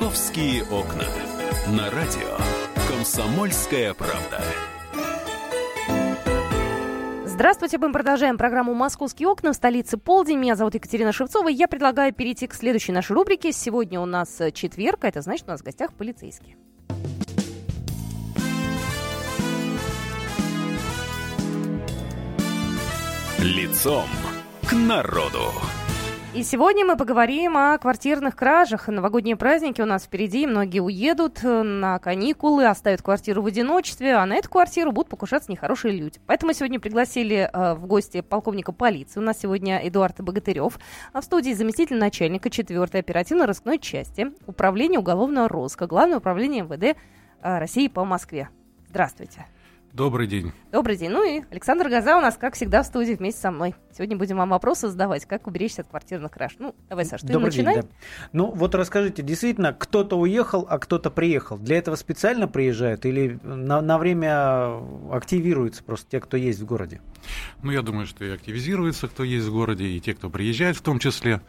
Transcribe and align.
Московские 0.00 0.62
окна. 0.62 1.04
На 1.76 1.90
радио 1.90 2.38
Комсомольская 2.88 3.92
правда. 3.92 4.42
Здравствуйте, 7.26 7.76
мы 7.76 7.92
продолжаем 7.92 8.38
программу 8.38 8.72
«Московские 8.72 9.28
окна» 9.28 9.52
в 9.52 9.56
столице 9.56 9.98
полдень. 9.98 10.38
Меня 10.38 10.56
зовут 10.56 10.74
Екатерина 10.74 11.12
Шевцова. 11.12 11.48
Я 11.48 11.68
предлагаю 11.68 12.14
перейти 12.14 12.46
к 12.46 12.54
следующей 12.54 12.92
нашей 12.92 13.12
рубрике. 13.12 13.52
Сегодня 13.52 14.00
у 14.00 14.06
нас 14.06 14.40
четверг, 14.54 15.04
а 15.04 15.08
это 15.08 15.20
значит, 15.20 15.46
у 15.48 15.50
нас 15.50 15.60
в 15.60 15.64
гостях 15.64 15.92
полицейские. 15.92 16.56
Лицом 23.38 24.08
к 24.66 24.72
народу. 24.72 25.52
И 26.32 26.44
сегодня 26.44 26.84
мы 26.86 26.96
поговорим 26.96 27.56
о 27.56 27.76
квартирных 27.76 28.36
кражах. 28.36 28.86
Новогодние 28.86 29.34
праздники 29.34 29.80
у 29.80 29.84
нас 29.84 30.04
впереди. 30.04 30.46
Многие 30.46 30.78
уедут 30.78 31.42
э, 31.42 31.62
на 31.62 31.98
каникулы, 31.98 32.66
оставят 32.66 33.02
квартиру 33.02 33.42
в 33.42 33.46
одиночестве, 33.46 34.14
а 34.14 34.24
на 34.26 34.34
эту 34.34 34.48
квартиру 34.48 34.92
будут 34.92 35.10
покушаться 35.10 35.50
нехорошие 35.50 35.92
люди. 35.92 36.20
Поэтому 36.26 36.52
сегодня 36.52 36.78
пригласили 36.78 37.50
э, 37.52 37.74
в 37.74 37.84
гости 37.86 38.20
полковника 38.20 38.70
полиции. 38.70 39.18
У 39.18 39.24
нас 39.24 39.40
сегодня 39.40 39.80
Эдуард 39.82 40.20
Богатырев. 40.20 40.78
А 41.12 41.20
в 41.20 41.24
студии 41.24 41.52
заместитель 41.52 41.96
начальника 41.96 42.48
4-й 42.48 43.00
оперативно-розыскной 43.00 43.80
части 43.80 44.28
Управления 44.46 45.00
уголовного 45.00 45.48
розыска, 45.48 45.88
Главное 45.88 46.18
управление 46.18 46.62
МВД 46.62 46.84
э, 46.84 46.94
России 47.58 47.88
по 47.88 48.04
Москве. 48.04 48.50
Здравствуйте. 48.88 49.46
Добрый 49.92 50.28
день. 50.28 50.52
Добрый 50.70 50.96
день. 50.96 51.10
Ну 51.10 51.24
и 51.28 51.42
Александр 51.50 51.88
Газа 51.88 52.16
у 52.16 52.20
нас, 52.20 52.36
как 52.36 52.54
всегда, 52.54 52.84
в 52.84 52.86
студии 52.86 53.14
вместе 53.14 53.40
со 53.40 53.50
мной. 53.50 53.74
Сегодня 53.92 54.16
будем 54.16 54.36
вам 54.36 54.50
вопросы 54.50 54.88
задавать, 54.88 55.26
как 55.26 55.48
уберечься 55.48 55.82
от 55.82 55.88
квартирных 55.88 56.30
краж. 56.30 56.52
Ну, 56.60 56.76
давай, 56.88 57.04
Саш, 57.04 57.22
ты 57.22 57.32
Добрый 57.32 57.46
начинай. 57.50 57.74
День, 57.74 57.82
да. 57.82 57.88
Ну, 58.32 58.52
вот 58.52 58.76
расскажите, 58.76 59.22
действительно, 59.22 59.72
кто-то 59.72 60.16
уехал, 60.16 60.64
а 60.70 60.78
кто-то 60.78 61.10
приехал. 61.10 61.58
Для 61.58 61.76
этого 61.76 61.96
специально 61.96 62.46
приезжают 62.46 63.04
или 63.04 63.40
на, 63.42 63.80
на 63.80 63.98
время 63.98 64.80
активируются 65.10 65.82
просто 65.82 66.08
те, 66.08 66.20
кто 66.20 66.36
есть 66.36 66.60
в 66.60 66.66
городе? 66.66 67.00
Ну, 67.64 67.72
я 67.72 67.82
думаю, 67.82 68.06
что 68.06 68.24
и 68.24 68.30
активизируются, 68.30 69.08
кто 69.08 69.24
есть 69.24 69.46
в 69.46 69.52
городе, 69.52 69.86
и 69.86 69.98
те, 69.98 70.14
кто 70.14 70.30
приезжает 70.30 70.76
в 70.76 70.82
том 70.82 71.00
числе. 71.00 71.40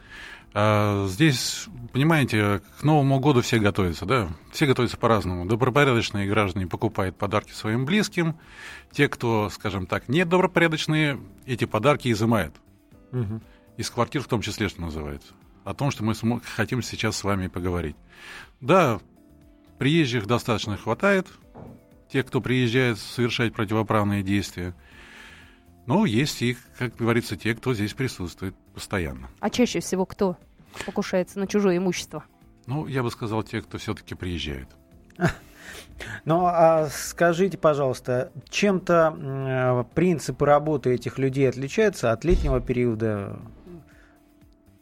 А, 0.54 1.08
здесь, 1.08 1.68
понимаете, 1.94 2.62
к 2.80 2.84
Новому 2.84 3.20
году 3.20 3.42
все 3.42 3.60
готовятся, 3.60 4.06
да? 4.06 4.28
Все 4.52 4.66
готовятся 4.66 4.98
по-разному. 4.98 5.46
Добропорядочные 5.46 6.28
граждане 6.28 6.68
покупают 6.68 7.18
подарки 7.18 7.52
своим 7.52 7.86
близким. 7.86 8.38
Те, 8.92 9.08
кто, 9.08 9.50
скажем 9.50 9.88
так, 9.88 10.10
не 10.10 10.26
добропорядочные, 10.26 11.20
эти 11.46 11.66
подарки 11.66 12.12
изымают. 12.12 12.56
Угу. 13.14 13.42
Из 13.78 13.90
квартир 13.90 14.22
в 14.22 14.28
том 14.28 14.42
числе, 14.42 14.68
что 14.68 14.82
называется. 14.82 15.34
О 15.64 15.74
том, 15.74 15.92
что 15.92 16.04
мы 16.04 16.14
хотим 16.42 16.82
сейчас 16.82 17.16
с 17.16 17.24
вами 17.24 17.48
поговорить. 17.48 17.96
Да, 18.60 19.00
приезжих 19.78 20.28
достаточно 20.28 20.76
хватает. 20.76 21.28
Те, 22.12 22.24
кто 22.24 22.42
приезжает 22.42 23.00
совершать 23.00 23.54
противоправные 23.54 24.22
действия. 24.22 24.76
Но 25.86 26.06
есть 26.06 26.42
и, 26.42 26.58
как 26.78 26.98
говорится, 26.98 27.38
те, 27.38 27.56
кто 27.56 27.74
здесь 27.74 27.94
присутствует 27.94 28.56
постоянно. 28.74 29.30
А 29.40 29.50
чаще 29.50 29.80
всего 29.80 30.06
кто 30.06 30.38
покушается 30.86 31.40
на 31.40 31.48
чужое 31.48 31.78
имущество? 31.78 32.24
Ну, 32.68 32.88
я 32.88 33.04
бы 33.04 33.12
сказал, 33.12 33.44
те, 33.44 33.62
кто 33.62 33.78
все-таки 33.78 34.16
приезжает. 34.16 34.70
Ну, 36.26 36.46
а 36.46 36.90
скажите, 36.92 37.58
пожалуйста, 37.58 38.32
чем-то 38.50 39.16
э, 39.16 39.84
принципы 39.94 40.46
работы 40.46 40.96
этих 40.96 41.20
людей 41.20 41.48
отличаются 41.48 42.12
от 42.12 42.26
летнего 42.26 42.60
периода? 42.60 43.40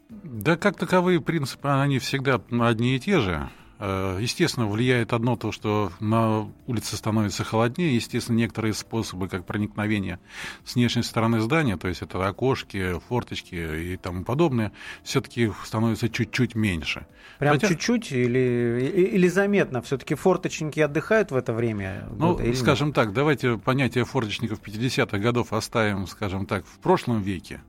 Да, 0.09 0.55
как 0.55 0.77
таковые 0.77 1.19
принципы, 1.19 1.67
они 1.67 1.99
всегда 1.99 2.41
одни 2.49 2.95
и 2.95 2.99
те 2.99 3.19
же. 3.19 3.49
Э, 3.79 4.17
естественно, 4.19 4.67
влияет 4.67 5.13
одно 5.13 5.37
то, 5.37 5.53
что 5.53 5.91
на 6.01 6.49
улице 6.67 6.97
становится 6.97 7.45
холоднее. 7.45 7.95
Естественно, 7.95 8.35
некоторые 8.35 8.73
способы, 8.73 9.29
как 9.29 9.45
проникновение 9.45 10.19
с 10.65 10.75
внешней 10.75 11.03
стороны 11.03 11.39
здания, 11.39 11.77
то 11.77 11.87
есть 11.87 12.01
это 12.01 12.27
окошки, 12.27 12.99
форточки 13.07 13.55
и 13.55 13.97
тому 13.97 14.25
подобное, 14.25 14.73
все-таки 15.03 15.51
становится 15.63 16.09
чуть-чуть 16.09 16.55
меньше. 16.55 17.07
Прям 17.39 17.53
Хотя... 17.53 17.69
чуть-чуть 17.69 18.11
или, 18.11 19.09
или 19.13 19.27
заметно? 19.29 19.81
Все-таки 19.81 20.15
форточники 20.15 20.81
отдыхают 20.81 21.31
в 21.31 21.37
это 21.37 21.53
время? 21.53 22.09
Ну, 22.11 22.35
года, 22.35 22.53
скажем 22.55 22.87
нет? 22.87 22.95
так, 22.95 23.13
давайте 23.13 23.57
понятие 23.57 24.03
форточников 24.03 24.59
50-х 24.61 25.17
годов 25.19 25.53
оставим, 25.53 26.05
скажем 26.07 26.45
так, 26.45 26.65
в 26.65 26.79
прошлом 26.79 27.21
веке. 27.21 27.61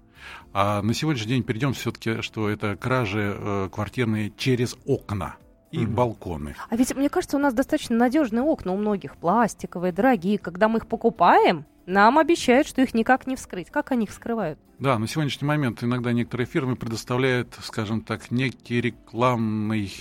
А 0.53 0.83
на 0.83 0.93
сегодняшний 0.93 1.29
день 1.29 1.43
перейдем 1.45 1.73
все-таки, 1.73 2.21
что 2.21 2.49
это 2.49 2.75
кражи 2.75 3.37
э, 3.39 3.69
квартирные 3.71 4.33
через 4.37 4.77
окна 4.85 5.37
и 5.71 5.85
mm 5.85 5.87
балконы. 5.87 6.55
А 6.69 6.77
ведь, 6.77 6.95
мне 6.95 7.09
кажется, 7.09 7.37
у 7.37 7.41
нас 7.41 7.55
достаточно 7.55 7.97
надежные 7.97 8.43
окна 8.43 8.73
у 8.73 8.77
многих, 8.77 9.17
пластиковые, 9.17 9.93
дорогие. 9.93 10.39
Когда 10.39 10.69
мы 10.69 10.79
их 10.79 10.87
покупаем, 10.87 11.65
нам 11.87 12.19
обещают, 12.19 12.67
что 12.67 12.83
их 12.83 12.95
никак 12.95 13.27
не 13.27 13.37
вскрыть. 13.37 13.71
Как 13.71 13.91
они 13.91 14.05
их 14.05 14.11
вскрывают? 14.11 14.59
Да, 14.79 14.99
на 14.99 15.07
сегодняшний 15.07 15.47
момент 15.47 15.83
иногда 15.83 16.13
некоторые 16.13 16.47
фирмы 16.47 16.77
предоставляют, 16.77 17.57
скажем 17.63 18.01
так, 18.01 18.31
некий 18.31 18.81
рекламный 18.81 19.93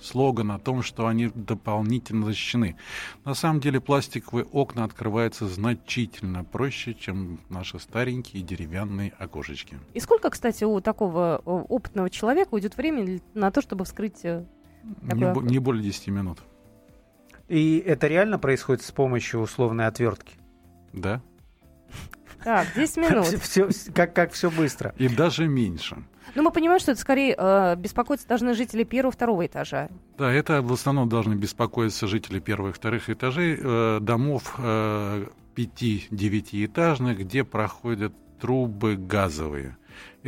слоган 0.00 0.52
о 0.52 0.58
том, 0.58 0.82
что 0.82 1.06
они 1.06 1.30
дополнительно 1.34 2.26
защищены. 2.26 2.76
На 3.24 3.34
самом 3.34 3.60
деле 3.60 3.80
пластиковые 3.80 4.44
окна 4.44 4.84
открываются 4.84 5.48
значительно 5.48 6.44
проще, 6.44 6.94
чем 6.94 7.40
наши 7.48 7.78
старенькие 7.78 8.42
деревянные 8.42 9.12
окошечки. 9.18 9.78
И 9.94 10.00
сколько, 10.00 10.30
кстати, 10.30 10.64
у 10.64 10.80
такого 10.80 11.42
э, 11.44 11.50
опытного 11.50 12.10
человека 12.10 12.54
уйдет 12.54 12.76
времени 12.76 13.22
на 13.34 13.50
то, 13.50 13.60
чтобы 13.60 13.84
вскрыть 13.84 14.24
не, 14.82 15.50
не 15.50 15.58
более 15.58 15.82
10 15.82 16.08
минут. 16.08 16.38
И 17.48 17.78
это 17.78 18.06
реально 18.06 18.38
происходит 18.38 18.82
с 18.82 18.92
помощью 18.92 19.40
условной 19.40 19.86
отвертки? 19.86 20.34
Да. 20.92 21.22
Так, 22.44 22.68
10 22.74 22.96
минут. 22.98 23.26
Все, 23.42 23.68
как, 23.94 24.14
как 24.14 24.32
все 24.32 24.50
быстро. 24.50 24.94
И 24.96 25.08
даже 25.08 25.48
меньше. 25.48 25.96
Ну, 26.34 26.42
мы 26.42 26.50
понимаем, 26.50 26.78
что 26.78 26.92
это 26.92 27.00
скорее 27.00 27.34
э, 27.36 27.76
беспокоиться 27.76 28.28
должны 28.28 28.54
жители 28.54 28.84
первого, 28.84 29.10
второго 29.10 29.46
этажа. 29.46 29.88
Да, 30.18 30.30
это 30.30 30.62
в 30.62 30.72
основном 30.72 31.08
должны 31.08 31.34
беспокоиться 31.34 32.06
жители 32.06 32.38
первых, 32.38 32.76
вторых 32.76 33.10
этажей 33.10 33.58
э, 33.60 33.98
домов 34.00 34.54
э, 34.58 35.26
5-9 35.56 36.66
этажных, 36.66 37.18
где 37.18 37.44
проходят 37.44 38.12
трубы 38.38 38.96
газовые 38.96 39.76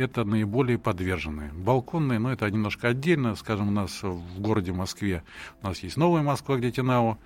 это 0.01 0.23
наиболее 0.23 0.77
подверженные. 0.77 1.51
Балконные, 1.53 2.19
но 2.19 2.29
ну, 2.29 2.33
это 2.33 2.49
немножко 2.49 2.89
отдельно. 2.89 3.35
Скажем, 3.35 3.69
у 3.69 3.71
нас 3.71 4.03
в 4.03 4.39
городе 4.39 4.73
Москве 4.73 5.23
у 5.61 5.67
нас 5.67 5.79
есть 5.79 5.97
Новая 5.97 6.21
Москва, 6.21 6.57
где 6.57 6.71
Тинау. 6.71 7.17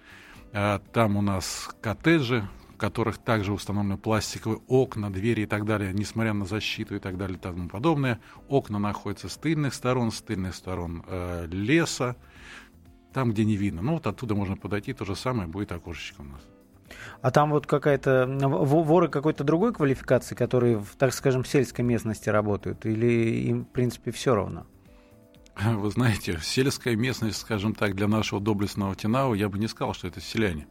А 0.54 0.80
там 0.94 1.18
у 1.18 1.22
нас 1.22 1.70
коттеджи, 1.82 2.48
в 2.74 2.78
которых 2.78 3.18
также 3.18 3.52
установлены 3.52 3.98
пластиковые 3.98 4.62
окна, 4.68 5.10
двери 5.10 5.42
и 5.42 5.46
так 5.46 5.66
далее, 5.66 5.94
несмотря 5.94 6.34
на 6.34 6.46
защиту 6.46 6.96
и 6.96 7.00
так 7.00 7.18
далее 7.18 7.38
и 7.38 7.40
тому 7.40 7.68
подобное. 7.68 8.20
Окна 8.48 8.80
находятся 8.80 9.30
с 9.30 9.38
тыльных 9.38 9.74
сторон, 9.74 10.12
с 10.12 10.22
тыльных 10.22 10.56
сторон 10.56 11.04
э, 11.08 11.48
леса, 11.52 12.16
там, 13.14 13.32
где 13.32 13.46
не 13.46 13.56
видно. 13.56 13.82
Ну, 13.82 13.94
вот 13.94 14.08
оттуда 14.08 14.36
можно 14.36 14.58
подойти, 14.58 14.94
то 14.94 15.06
же 15.06 15.16
самое 15.16 15.48
будет 15.48 15.72
окошечко 15.72 16.22
у 16.22 16.26
нас. 16.26 16.42
А 17.22 17.32
там 17.32 17.52
вот 17.52 17.68
какая-то 17.68 18.26
воры 18.28 19.08
какой-то 19.10 19.44
другой 19.44 19.74
квалификации, 19.74 20.36
которые, 20.36 20.78
в, 20.78 20.96
так 20.98 21.14
скажем, 21.14 21.44
в 21.44 21.48
сельской 21.48 21.84
местности 21.84 22.30
работают, 22.30 22.86
или 22.86 23.48
им, 23.48 23.66
в 23.66 23.70
принципе, 23.70 24.12
все 24.12 24.36
равно? 24.36 24.66
Вы 25.60 25.90
знаете, 25.90 26.40
сельская 26.42 26.96
местность, 26.96 27.38
скажем 27.38 27.74
так, 27.74 27.96
для 27.96 28.08
нашего 28.08 28.42
доблестного 28.42 28.96
Тинау, 28.96 29.34
я 29.34 29.50
бы 29.50 29.58
не 29.58 29.68
сказал, 29.68 29.94
что 29.94 30.08
это 30.08 30.22
селяне. 30.22 30.68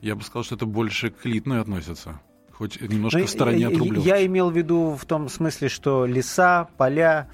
Я 0.00 0.14
бы 0.14 0.22
сказал, 0.22 0.44
что 0.44 0.54
это 0.54 0.66
больше 0.66 1.10
к 1.10 1.26
элитной 1.26 1.60
относятся. 1.60 2.20
Хоть 2.52 2.80
немножко 2.80 3.18
Но 3.18 3.22
ну, 3.22 3.26
в 3.28 3.30
стороне 3.30 3.68
от. 3.68 3.74
Я 4.04 4.24
имел 4.26 4.50
в 4.50 4.56
виду 4.56 4.96
в 5.00 5.04
том 5.06 5.28
смысле, 5.28 5.68
что 5.68 6.06
леса, 6.06 6.68
поля, 6.76 7.28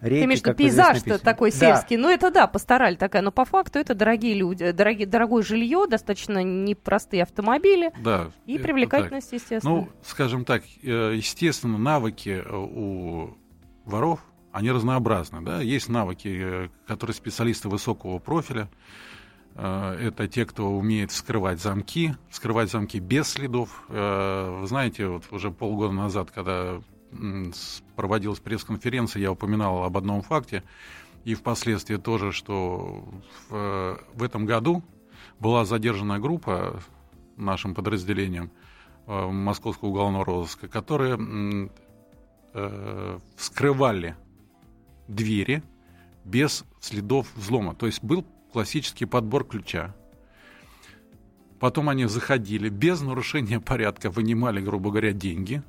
реки. 0.00 0.20
Ты 0.20 0.24
имеешь 0.24 0.40
в 0.40 0.46
виду 0.46 0.56
пейзаж 0.56 1.02
такой 1.22 1.50
сельский. 1.52 1.96
Да. 1.96 2.02
Ну, 2.02 2.10
это 2.10 2.30
да, 2.30 2.46
пастораль 2.46 2.96
такая, 2.96 3.22
но 3.22 3.32
по 3.32 3.44
факту 3.44 3.78
это 3.78 3.94
дорогие 3.94 4.34
люди, 4.34 4.70
дорогие, 4.72 5.06
дорогое 5.06 5.42
жилье, 5.42 5.86
достаточно 5.88 6.42
непростые 6.42 7.22
автомобили. 7.22 7.92
Да. 8.02 8.30
И 8.46 8.58
привлекательность, 8.58 9.30
так. 9.30 9.40
естественно. 9.40 9.74
Ну, 9.74 9.88
скажем 10.04 10.44
так, 10.44 10.62
э, 10.82 11.14
естественно, 11.16 11.78
навыки 11.78 12.42
э, 12.44 12.56
у 12.56 13.36
воров, 13.84 14.20
они 14.52 14.70
разнообразны. 14.70 15.42
Да? 15.42 15.60
Есть 15.60 15.88
навыки, 15.88 16.28
э, 16.42 16.68
которые 16.86 17.14
специалисты 17.14 17.68
высокого 17.68 18.18
профиля. 18.18 18.68
Это 19.54 20.28
те, 20.28 20.46
кто 20.46 20.70
умеет 20.70 21.10
вскрывать 21.10 21.60
замки, 21.60 22.14
вскрывать 22.30 22.70
замки 22.70 22.98
без 22.98 23.28
следов. 23.28 23.84
Вы 23.88 24.66
знаете, 24.66 25.08
вот 25.08 25.24
уже 25.30 25.50
полгода 25.50 25.92
назад, 25.92 26.30
когда 26.30 26.80
проводилась 27.96 28.40
пресс-конференция, 28.40 29.20
я 29.20 29.32
упоминал 29.32 29.84
об 29.84 29.96
одном 29.96 30.22
факте, 30.22 30.62
и 31.24 31.34
впоследствии 31.34 31.96
тоже, 31.96 32.32
что 32.32 33.04
в, 33.48 33.98
в 34.14 34.22
этом 34.22 34.46
году 34.46 34.82
была 35.38 35.64
задержана 35.64 36.18
группа 36.18 36.80
нашим 37.36 37.74
подразделением 37.74 38.50
э, 39.06 39.26
Московского 39.26 39.88
уголовного 39.88 40.24
розыска, 40.24 40.68
которые 40.68 41.70
э, 42.54 43.18
вскрывали 43.36 44.16
двери 45.08 45.62
без 46.24 46.64
следов 46.80 47.28
взлома. 47.34 47.74
То 47.74 47.86
есть 47.86 48.02
был 48.02 48.24
классический 48.52 49.06
подбор 49.06 49.44
ключа. 49.44 49.94
Потом 51.58 51.88
они 51.88 52.06
заходили 52.06 52.68
без 52.68 53.00
нарушения 53.00 53.60
порядка, 53.64 54.10
вынимали, 54.10 54.60
грубо 54.60 54.90
говоря, 54.90 55.12
деньги, 55.12 55.62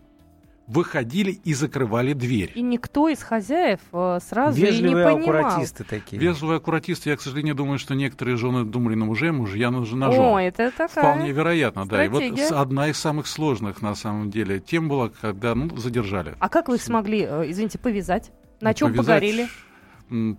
выходили 0.68 1.32
и 1.32 1.54
закрывали 1.54 2.14
дверь. 2.14 2.52
И 2.56 2.62
никто 2.62 3.10
из 3.10 3.22
хозяев 3.22 3.82
э, 3.92 4.20
сразу 4.26 4.58
Вежливые 4.58 4.92
и 4.92 5.16
не 5.18 5.22
понимал. 5.26 5.46
аккуратисты 5.46 5.84
такие. 5.84 6.22
Вежливые 6.22 6.58
аккуратисты, 6.58 7.10
я, 7.10 7.18
к 7.18 7.22
сожалению, 7.22 7.54
думаю, 7.56 7.80
что 7.80 7.96
некоторые 7.96 8.38
жены 8.38 8.64
думали 8.64 8.96
на 8.96 9.06
мужа, 9.06 9.34
мужья 9.34 9.72
на 9.72 9.82
ножом. 9.82 10.36
О, 10.36 10.40
это 10.40 10.72
такая... 10.72 10.88
Вполне 11.14 11.32
вероятно, 11.32 11.86
да. 11.86 12.06
И 12.06 12.08
вот 12.08 12.24
стратегия. 12.24 12.56
одна 12.56 12.88
из 12.88 12.98
самых 12.98 13.28
сложных, 13.28 13.82
на 13.82 13.94
самом 13.94 14.32
деле, 14.32 14.60
тем 14.62 14.88
была, 14.88 15.10
когда 15.10 15.54
ну, 15.54 15.76
задержали. 15.76 16.36
А 16.40 16.48
как 16.48 16.70
вы 16.70 16.76
их 16.76 16.82
смогли, 16.82 17.26
э, 17.30 17.44
извините, 17.52 17.78
повязать? 17.78 18.32
На 18.62 18.70
Ну, 18.70 18.74
чем 18.76 18.88
повязать, 18.92 19.06
погорели? 19.22 19.48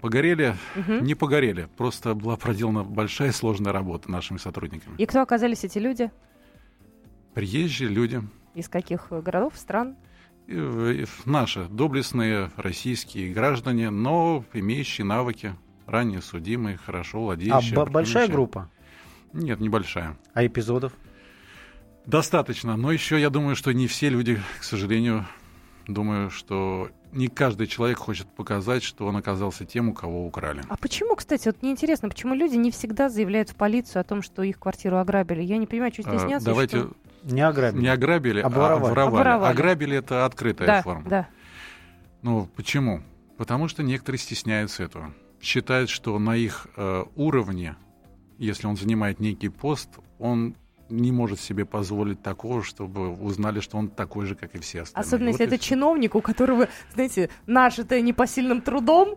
Погорели, 0.01 0.55
Мгм. 0.77 1.05
не 1.05 1.15
погорели. 1.15 1.69
Просто 1.77 2.15
была 2.15 2.37
проделана 2.37 2.83
большая 2.85 3.33
сложная 3.33 3.73
работа 3.73 4.11
нашими 4.11 4.39
сотрудниками. 4.39 4.95
И 4.99 5.05
кто 5.05 5.21
оказались 5.21 5.65
эти 5.65 5.79
люди? 5.79 6.11
Приезжие 7.35 7.91
люди, 7.91 8.23
Из 8.55 8.69
каких 8.69 9.09
э, 9.11 9.21
городов, 9.21 9.55
стран? 9.57 9.97
Наши 11.25 11.65
доблестные 11.69 12.51
российские 12.57 13.33
граждане, 13.33 13.91
но 13.91 14.45
имеющие 14.53 15.05
навыки, 15.05 15.55
ранее 15.87 16.21
судимые, 16.23 16.77
хорошо 16.77 17.19
А 17.19 17.21
владеющие. 17.23 17.75
б- 17.77 17.91
большая 17.91 18.29
группа? 18.29 18.71
Нет, 19.33 19.61
небольшая. 19.61 20.17
А 20.33 20.45
эпизодов? 20.47 20.93
Достаточно, 22.07 22.77
но 22.77 22.93
еще 22.93 23.19
я 23.21 23.31
думаю, 23.31 23.57
что 23.57 23.73
не 23.73 23.87
все 23.87 24.11
люди, 24.11 24.39
к 24.61 24.65
сожалению, 24.65 25.27
думаю, 25.89 26.31
что 26.31 26.91
не 27.13 27.29
каждый 27.29 27.67
человек 27.67 27.97
хочет 27.99 28.27
показать, 28.29 28.83
что 28.83 29.07
он 29.07 29.17
оказался 29.17 29.65
тем, 29.65 29.89
у 29.89 29.95
кого 29.95 30.27
украли. 30.27 30.63
А 30.69 30.77
почему, 30.77 31.17
кстати, 31.17 31.47
вот 31.49 31.63
мне 31.63 31.71
интересно, 31.71 32.09
почему 32.11 32.35
люди 32.35 32.57
не 32.57 32.71
всегда 32.71 33.09
заявляют 33.09 33.51
в 33.51 33.55
полицию 33.55 34.01
о 34.01 34.05
том, 34.05 34.21
что 34.21 34.43
их 34.43 34.59
квартиру 34.59 34.99
ограбили? 34.99 35.43
Я 35.43 35.57
не 35.57 35.67
понимаю, 35.67 35.93
что 35.93 36.03
А, 36.11 36.19
стесняться. 36.19 36.45
Давайте 36.47 36.79
что- 36.81 36.93
Не 37.25 37.41
ограбили. 37.43 37.81
не 37.83 37.89
ограбили, 37.89 38.41
а 38.41 38.49
воровали. 38.49 38.93
Обворовали. 39.01 39.51
Ограбили 39.53 39.97
это 39.99 40.25
открытая 40.27 40.67
Да, 40.67 40.83
форма. 40.83 41.09
да. 41.09 41.29
Ну, 42.23 42.49
почему? 42.57 43.03
Потому 43.37 43.69
что 43.69 43.83
некоторые 43.83 44.19
стесняются 44.21 44.83
этого. 44.85 45.13
Считают, 45.41 45.91
что 45.91 46.19
на 46.19 46.37
их 46.37 46.67
э, 46.77 47.05
уровне, 47.17 47.77
если 48.39 48.67
он 48.67 48.77
занимает 48.77 49.21
некий 49.21 49.49
пост, 49.49 49.89
он 50.19 50.55
не 50.91 51.13
может 51.13 51.41
себе 51.41 51.65
позволить 51.65 52.23
такого, 52.23 52.63
чтобы 52.63 53.09
узнали, 53.11 53.61
что 53.61 53.79
он 53.79 53.89
такой 53.89 54.27
же, 54.27 54.35
как 54.35 54.55
и 54.55 54.59
все 54.59 54.83
остальные. 54.83 55.07
Особенно 55.07 55.31
Вот 55.31 55.41
если 55.41 55.47
это 55.55 55.63
всё. 55.63 55.71
чиновник, 55.75 56.15
у 56.15 56.21
которого, 56.21 56.69
знаете, 56.95 57.31
нажитое 57.47 58.01
непосильным 58.03 58.61
трудом. 58.61 59.17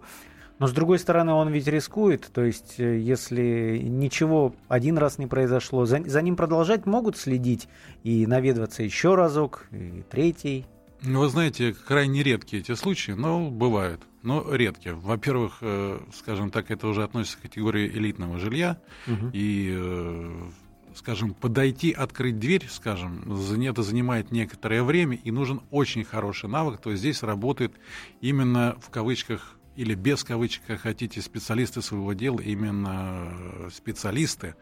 Но 0.60 0.68
с 0.68 0.72
другой 0.72 0.98
стороны, 1.00 1.34
он 1.34 1.50
ведь 1.50 1.68
рискует. 1.68 2.30
То 2.34 2.44
есть, 2.44 2.80
э, 2.80 3.00
если 3.00 3.80
ничего 3.84 4.56
один 4.68 4.98
раз 4.98 5.18
не 5.18 5.28
произошло, 5.28 5.86
за, 5.86 6.02
за 6.04 6.22
ним 6.22 6.36
продолжать 6.36 6.86
могут 6.86 7.18
следить 7.18 7.68
и 8.04 8.26
наведываться 8.26 8.84
еще 8.84 9.16
разок, 9.16 9.68
и 9.72 10.04
третий. 10.10 10.66
Ну, 11.04 11.20
Вы 11.22 11.30
знаете, 11.30 11.74
крайне 11.74 12.24
редкие 12.24 12.62
эти 12.62 12.74
случаи, 12.74 13.12
но 13.12 13.50
бывают. 13.52 14.02
Но 14.24 14.44
редкие. 14.54 14.96
Во-первых, 14.96 15.60
э, 15.62 16.00
скажем 16.14 16.50
так, 16.50 16.72
это 16.72 16.88
уже 16.88 17.04
относится 17.04 17.38
к 17.38 17.42
категории 17.42 17.88
элитного 17.88 18.40
жилья. 18.40 18.80
Мгм. 19.06 19.30
И, 19.32 19.76
э, 19.78 20.50
скажем, 20.96 21.36
подойти, 21.36 21.92
открыть 21.92 22.40
дверь, 22.40 22.66
скажем, 22.68 23.22
это 23.64 23.84
занимает 23.84 24.32
некоторое 24.32 24.82
время, 24.82 25.18
и 25.24 25.30
нужен 25.30 25.62
очень 25.70 26.04
хороший 26.04 26.50
навык. 26.50 26.82
То 26.82 26.90
есть 26.90 27.02
здесь 27.02 27.22
работают 27.22 27.74
именно 28.22 28.76
в 28.82 28.90
кавычках 28.90 29.57
или 29.78 29.94
без 29.94 30.24
кавычек, 30.24 30.64
как 30.66 30.82
хотите, 30.82 31.22
специалисты 31.22 31.84
своего 31.84 32.14
дела, 32.14 32.40
именно 32.42 33.30
э, 33.32 33.70
специалисты 33.72 34.56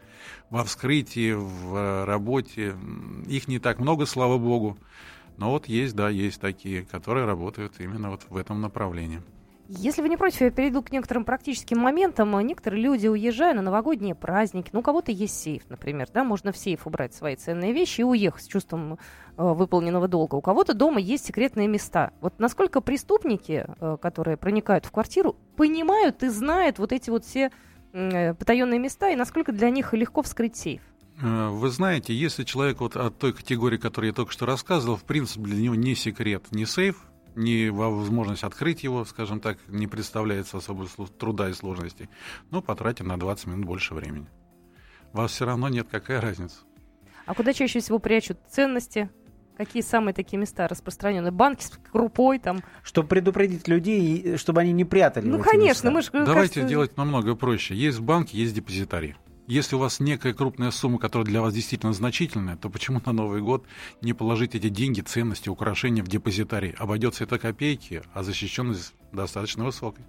во 0.50 0.62
вскрытии, 0.62 1.32
в 1.32 1.74
э, 1.74 2.04
работе. 2.04 2.76
Их 3.26 3.48
не 3.48 3.58
так 3.58 3.78
много, 3.78 4.04
слава 4.04 4.36
богу. 4.36 4.76
Но 5.38 5.50
вот 5.50 5.68
есть, 5.68 5.96
да, 5.96 6.10
есть 6.10 6.38
такие, 6.38 6.84
которые 6.84 7.24
работают 7.24 7.80
именно 7.80 8.10
вот 8.10 8.26
в 8.28 8.36
этом 8.36 8.60
направлении. 8.60 9.22
Если 9.68 10.00
вы 10.00 10.08
не 10.08 10.16
против, 10.16 10.42
я 10.42 10.50
перейду 10.50 10.80
к 10.80 10.92
некоторым 10.92 11.24
практическим 11.24 11.78
моментам. 11.78 12.38
Некоторые 12.40 12.80
люди, 12.82 13.08
уезжая 13.08 13.52
на 13.52 13.62
новогодние 13.62 14.14
праздники, 14.14 14.70
ну, 14.72 14.78
у 14.78 14.82
кого-то 14.82 15.10
есть 15.10 15.40
сейф, 15.40 15.64
например, 15.68 16.08
да, 16.14 16.22
можно 16.22 16.52
в 16.52 16.56
сейф 16.56 16.86
убрать 16.86 17.14
свои 17.14 17.34
ценные 17.34 17.72
вещи 17.72 18.02
и 18.02 18.04
уехать 18.04 18.44
с 18.44 18.46
чувством 18.46 18.94
э, 18.94 18.96
выполненного 19.36 20.06
долга. 20.06 20.36
У 20.36 20.40
кого-то 20.40 20.72
дома 20.72 21.00
есть 21.00 21.26
секретные 21.26 21.66
места. 21.66 22.12
Вот 22.20 22.38
насколько 22.38 22.80
преступники, 22.80 23.66
э, 23.80 23.96
которые 24.00 24.36
проникают 24.36 24.86
в 24.86 24.92
квартиру, 24.92 25.36
понимают 25.56 26.22
и 26.22 26.28
знают 26.28 26.78
вот 26.78 26.92
эти 26.92 27.10
вот 27.10 27.24
все 27.24 27.50
э, 27.92 28.34
потаенные 28.34 28.78
места, 28.78 29.10
и 29.10 29.16
насколько 29.16 29.50
для 29.50 29.70
них 29.70 29.92
легко 29.94 30.22
вскрыть 30.22 30.56
сейф? 30.56 30.82
Вы 31.20 31.70
знаете, 31.70 32.14
если 32.14 32.44
человек 32.44 32.80
вот 32.80 32.94
от 32.94 33.18
той 33.18 33.32
категории, 33.32 33.78
которую 33.78 34.10
я 34.10 34.14
только 34.14 34.32
что 34.32 34.44
рассказывал, 34.44 34.96
в 34.96 35.04
принципе, 35.04 35.44
для 35.44 35.62
него 35.62 35.74
не 35.74 35.94
секрет, 35.94 36.44
не 36.50 36.66
сейф, 36.66 37.06
не 37.36 37.70
во- 37.70 37.90
возможность 37.90 38.42
открыть 38.42 38.82
его, 38.82 39.04
скажем 39.04 39.40
так, 39.40 39.58
не 39.68 39.86
представляется 39.86 40.56
особо 40.56 40.84
слу- 40.84 41.08
труда 41.08 41.48
и 41.48 41.52
сложностей, 41.52 42.08
но 42.50 42.62
потратим 42.62 43.08
на 43.08 43.18
20 43.18 43.46
минут 43.46 43.66
больше 43.66 43.94
времени. 43.94 44.26
Вас 45.12 45.30
все 45.32 45.46
равно 45.46 45.68
нет, 45.68 45.86
какая 45.90 46.20
разница? 46.20 46.58
А 47.26 47.34
куда 47.34 47.52
чаще 47.52 47.80
всего 47.80 47.98
прячут 47.98 48.38
ценности? 48.48 49.10
Какие 49.56 49.82
самые 49.82 50.12
такие 50.12 50.38
места 50.38 50.68
распространенные? 50.68 51.30
Банки 51.32 51.64
с 51.64 51.70
крупой 51.90 52.38
там? 52.38 52.58
Чтобы 52.82 53.08
предупредить 53.08 53.66
людей, 53.68 54.16
и 54.16 54.36
чтобы 54.36 54.60
они 54.60 54.72
не 54.72 54.84
прятали. 54.84 55.26
Ну, 55.26 55.38
конечно, 55.42 55.88
места. 55.88 55.90
мы 55.90 56.02
же... 56.02 56.26
Давайте 56.26 56.54
кажется, 56.54 56.62
делать 56.64 56.96
намного 56.98 57.34
проще. 57.34 57.74
Есть 57.74 58.00
банки, 58.00 58.36
есть 58.36 58.54
депозитарий. 58.54 59.16
Если 59.46 59.76
у 59.76 59.78
вас 59.78 60.00
некая 60.00 60.34
крупная 60.34 60.72
сумма, 60.72 60.98
которая 60.98 61.24
для 61.24 61.40
вас 61.40 61.54
действительно 61.54 61.92
значительная, 61.92 62.56
то 62.56 62.68
почему 62.68 63.00
на 63.06 63.12
Новый 63.12 63.40
год 63.40 63.64
не 64.02 64.12
положить 64.12 64.56
эти 64.56 64.68
деньги, 64.68 65.00
ценности, 65.00 65.48
украшения 65.48 66.02
в 66.02 66.08
депозитарий? 66.08 66.72
Обойдется 66.78 67.24
это 67.24 67.38
копейки, 67.38 68.02
а 68.12 68.24
защищенность 68.24 68.94
достаточно 69.12 69.64
высокой. 69.64 70.04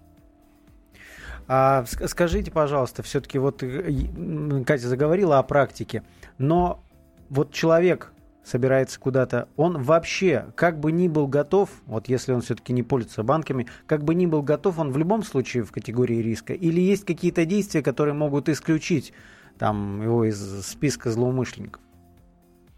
А 1.48 1.84
ск- 1.84 2.08
скажите, 2.08 2.52
пожалуйста, 2.52 3.04
все-таки 3.04 3.38
вот 3.38 3.62
э, 3.62 4.64
Катя 4.66 4.88
заговорила 4.88 5.38
о 5.38 5.44
практике, 5.44 6.04
но 6.38 6.84
вот 7.30 7.54
человек 7.54 8.12
собирается 8.48 9.00
куда-то, 9.00 9.50
он 9.58 9.82
вообще, 9.82 10.48
как 10.56 10.80
бы 10.80 10.92
ни 10.92 11.08
был 11.08 11.28
готов, 11.28 11.70
вот 11.86 12.08
если 12.08 12.32
он 12.32 12.42
все-таки 12.42 12.74
не 12.74 12.84
пользуется 12.84 13.24
банками, 13.24 13.68
как 13.86 14.04
бы 14.04 14.16
ни 14.16 14.26
был 14.26 14.42
готов, 14.42 14.80
он 14.80 14.92
в 14.92 14.98
любом 14.98 15.24
случае 15.24 15.64
в 15.64 15.72
категории 15.72 16.22
риска? 16.22 16.54
Или 16.54 16.80
есть 16.80 17.06
какие-то 17.06 17.46
действия, 17.46 17.82
которые 17.84 18.14
могут 18.14 18.50
исключить 18.50 19.14
там, 19.60 20.02
его 20.02 20.24
из 20.24 20.66
списка 20.66 21.12
злоумышленников? 21.12 21.82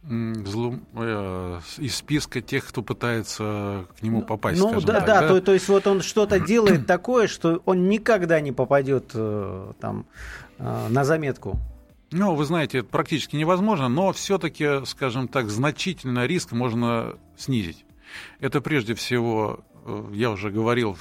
М, 0.03 0.33
зло- 0.45 0.79
э, 0.95 1.59
из 1.77 1.95
списка 1.95 2.41
тех, 2.41 2.65
кто 2.65 2.81
пытается 2.81 3.85
к 3.99 4.01
нему 4.01 4.21
попасть, 4.21 4.59
ну 4.59 4.79
да, 4.81 5.01
так, 5.01 5.05
да, 5.05 5.27
То, 5.27 5.41
то 5.41 5.53
есть 5.53 5.67
вот 5.67 5.85
он 5.87 6.01
что-то 6.01 6.39
делает 6.47 6.87
такое, 6.87 7.27
что 7.27 7.61
он 7.65 7.89
никогда 7.89 8.39
не 8.39 8.51
попадет 8.51 9.11
э, 9.13 9.71
там 9.79 10.05
э, 10.57 10.87
на 10.89 11.03
заметку. 11.03 11.59
Ну, 12.11 12.33
вы 12.33 12.45
знаете, 12.45 12.79
это 12.79 12.87
практически 12.87 13.35
невозможно, 13.35 13.87
но 13.87 14.11
все-таки, 14.13 14.83
скажем 14.85 15.27
так, 15.27 15.49
значительно 15.49 16.25
риск 16.25 16.51
можно 16.53 17.17
снизить. 17.37 17.85
Это 18.39 18.61
прежде 18.61 18.95
всего, 18.95 19.59
э, 19.85 20.09
я 20.13 20.31
уже 20.31 20.49
говорил 20.49 20.97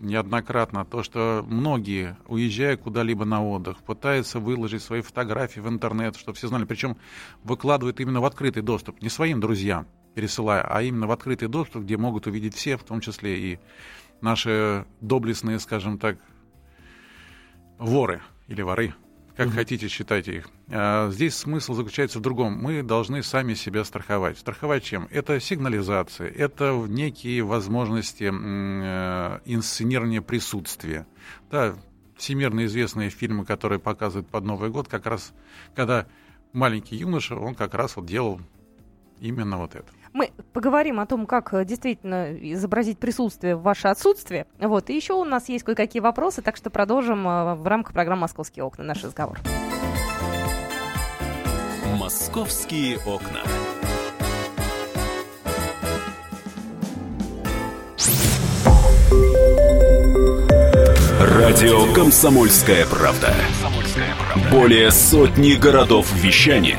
неоднократно, 0.00 0.86
то, 0.86 1.02
что 1.02 1.44
многие, 1.46 2.16
уезжая 2.26 2.78
куда-либо 2.78 3.26
на 3.26 3.44
отдых, 3.44 3.78
пытаются 3.82 4.38
выложить 4.38 4.82
свои 4.82 5.02
фотографии 5.02 5.60
в 5.60 5.68
интернет, 5.68 6.16
чтобы 6.16 6.38
все 6.38 6.48
знали, 6.48 6.64
причем 6.64 6.96
выкладывают 7.44 8.00
именно 8.00 8.22
в 8.22 8.24
открытый 8.24 8.62
доступ, 8.62 9.02
не 9.02 9.10
своим 9.10 9.40
друзьям 9.40 9.86
пересылая, 10.14 10.62
а 10.62 10.82
именно 10.82 11.06
в 11.06 11.12
открытый 11.12 11.46
доступ, 11.48 11.84
где 11.84 11.96
могут 11.96 12.26
увидеть 12.26 12.56
все, 12.56 12.76
в 12.76 12.82
том 12.82 13.00
числе 13.00 13.38
и 13.38 13.58
наши 14.20 14.84
доблестные, 15.00 15.60
скажем 15.60 15.98
так, 15.98 16.18
воры 17.78 18.20
или 18.48 18.62
воры, 18.62 18.94
как 19.38 19.52
хотите 19.52 19.86
считайте 19.86 20.38
их. 20.38 20.48
А, 20.68 21.10
Здесь 21.12 21.36
смысл 21.36 21.74
заключается 21.74 22.18
в 22.18 22.22
другом. 22.22 22.58
Мы 22.60 22.82
должны 22.82 23.22
сами 23.22 23.54
себя 23.54 23.84
страховать. 23.84 24.36
Страховать 24.36 24.82
чем? 24.82 25.06
Это 25.12 25.38
сигнализация, 25.38 26.28
это 26.28 26.72
некие 26.88 27.44
возможности 27.44 28.24
э, 28.24 29.40
инсценирования 29.44 30.22
присутствия. 30.22 31.06
Да, 31.52 31.76
всемирно 32.16 32.66
известные 32.66 33.10
фильмы, 33.10 33.44
которые 33.44 33.78
показывают 33.78 34.28
под 34.28 34.42
Новый 34.42 34.70
год, 34.70 34.88
как 34.88 35.06
раз, 35.06 35.32
когда 35.76 36.08
маленький 36.52 36.96
юноша, 36.96 37.36
он 37.36 37.54
как 37.54 37.74
раз 37.74 37.94
вот 37.94 38.06
делал 38.06 38.40
именно 39.20 39.58
вот 39.58 39.76
это. 39.76 39.86
Мы 40.12 40.32
поговорим 40.52 41.00
о 41.00 41.06
том, 41.06 41.26
как 41.26 41.52
э, 41.54 41.64
действительно 41.64 42.32
изобразить 42.52 42.98
присутствие 42.98 43.56
в 43.56 43.62
ваше 43.62 43.88
отсутствие. 43.88 44.46
Вот. 44.58 44.90
И 44.90 44.96
еще 44.96 45.14
у 45.14 45.24
нас 45.24 45.48
есть 45.48 45.64
кое-какие 45.64 46.00
вопросы, 46.00 46.42
так 46.42 46.56
что 46.56 46.70
продолжим 46.70 47.26
э, 47.26 47.54
в 47.54 47.66
рамках 47.66 47.92
программы 47.92 48.22
«Московские 48.22 48.64
окна» 48.64 48.84
наш 48.84 49.04
разговор. 49.04 49.38
Московские 51.98 52.98
окна. 52.98 53.40
Радио 61.20 61.92
Комсомольская 61.92 62.86
правда. 62.86 63.34
Более 64.50 64.90
сотни 64.90 65.54
городов 65.54 66.12
вещания 66.14 66.78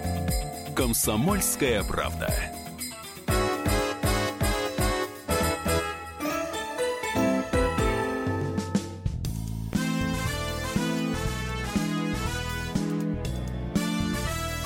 Комсомольская 0.75 1.83
правда. 1.83 2.33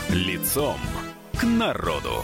Лицом 0.10 0.78
к 1.34 1.44
народу. 1.44 2.24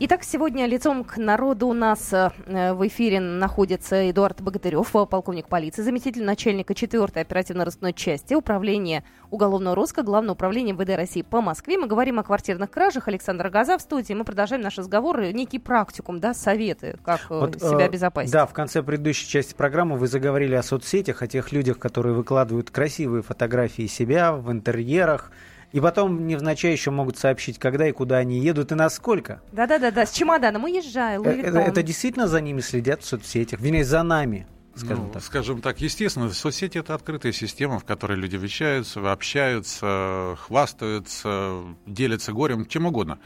Итак, 0.00 0.22
сегодня 0.22 0.66
лицом 0.66 1.02
к 1.02 1.16
народу 1.16 1.66
у 1.66 1.72
нас 1.72 2.12
э, 2.12 2.30
в 2.72 2.86
эфире 2.86 3.18
находится 3.18 4.08
Эдуард 4.08 4.40
Богатырев, 4.40 4.92
полковник 4.92 5.48
полиции, 5.48 5.82
заместитель 5.82 6.22
начальника 6.22 6.72
4-й 6.72 7.20
оперативно-розыскной 7.20 7.92
части 7.92 8.34
Управления 8.34 9.02
уголовного 9.32 9.74
розыска 9.74 10.04
Главного 10.04 10.34
управления 10.34 10.72
МВД 10.72 10.90
России 10.90 11.22
по 11.22 11.40
Москве. 11.40 11.78
Мы 11.78 11.88
говорим 11.88 12.20
о 12.20 12.22
квартирных 12.22 12.70
кражах. 12.70 13.08
Александр 13.08 13.48
Газа 13.48 13.76
в 13.76 13.80
студии. 13.80 14.14
Мы 14.14 14.22
продолжаем 14.22 14.62
наш 14.62 14.78
разговор. 14.78 15.20
Некий 15.32 15.58
практикум, 15.58 16.20
да, 16.20 16.32
советы, 16.32 16.96
как 17.04 17.22
э, 17.30 17.36
вот, 17.36 17.56
себя 17.56 17.80
э, 17.80 17.86
обезопасить. 17.86 18.32
Да, 18.32 18.46
в 18.46 18.52
конце 18.52 18.84
предыдущей 18.84 19.26
части 19.26 19.54
программы 19.54 19.96
вы 19.96 20.06
заговорили 20.06 20.54
о 20.54 20.62
соцсетях, 20.62 21.22
о 21.22 21.26
тех 21.26 21.50
людях, 21.50 21.80
которые 21.80 22.14
выкладывают 22.14 22.70
красивые 22.70 23.24
фотографии 23.24 23.88
себя 23.88 24.32
в 24.32 24.52
интерьерах, 24.52 25.32
и 25.72 25.80
потом 25.80 26.26
невзначай 26.26 26.72
еще 26.72 26.90
могут 26.90 27.18
сообщить, 27.18 27.58
когда 27.58 27.88
и 27.88 27.92
куда 27.92 28.18
они 28.18 28.38
едут 28.38 28.72
и 28.72 28.74
насколько. 28.74 29.40
Да-да-да, 29.52 30.06
с 30.06 30.12
чемоданом 30.12 30.64
уезжаю. 30.64 31.22
Э, 31.24 31.30
это, 31.30 31.58
это 31.58 31.82
действительно 31.82 32.26
за 32.26 32.40
ними 32.40 32.60
следят 32.60 33.02
в 33.02 33.06
соцсетях, 33.06 33.60
вернее, 33.60 33.84
за 33.84 34.02
нами 34.02 34.46
скажем 34.78 35.06
ну, 35.06 35.12
так. 35.12 35.22
Скажем 35.22 35.60
так, 35.60 35.80
естественно, 35.80 36.30
соцсети 36.30 36.78
это 36.78 36.94
открытая 36.94 37.32
система, 37.32 37.78
в 37.78 37.84
которой 37.84 38.16
люди 38.16 38.36
вещаются, 38.36 39.00
общаются, 39.10 40.36
хвастаются, 40.38 41.62
делятся 41.86 42.32
горем, 42.32 42.66
чем 42.66 42.86
угодно. 42.86 43.18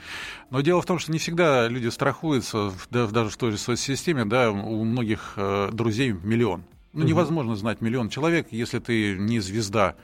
Но 0.50 0.60
дело 0.60 0.82
в 0.82 0.86
том, 0.86 0.98
что 0.98 1.12
не 1.12 1.18
всегда 1.18 1.68
люди 1.68 1.88
страхуются, 1.88 2.72
даже 2.90 3.30
в 3.30 3.36
той 3.36 3.52
же 3.52 3.58
соцсистеме, 3.58 4.24
да, 4.24 4.50
у 4.50 4.84
многих 4.84 5.34
э, 5.36 5.70
друзей 5.72 6.12
миллион. 6.12 6.64
Ну, 6.92 7.04
невозможно 7.04 7.56
знать 7.56 7.80
миллион 7.80 8.10
человек, 8.10 8.48
если 8.50 8.78
ты 8.78 9.16
не 9.16 9.40
звезда 9.40 9.94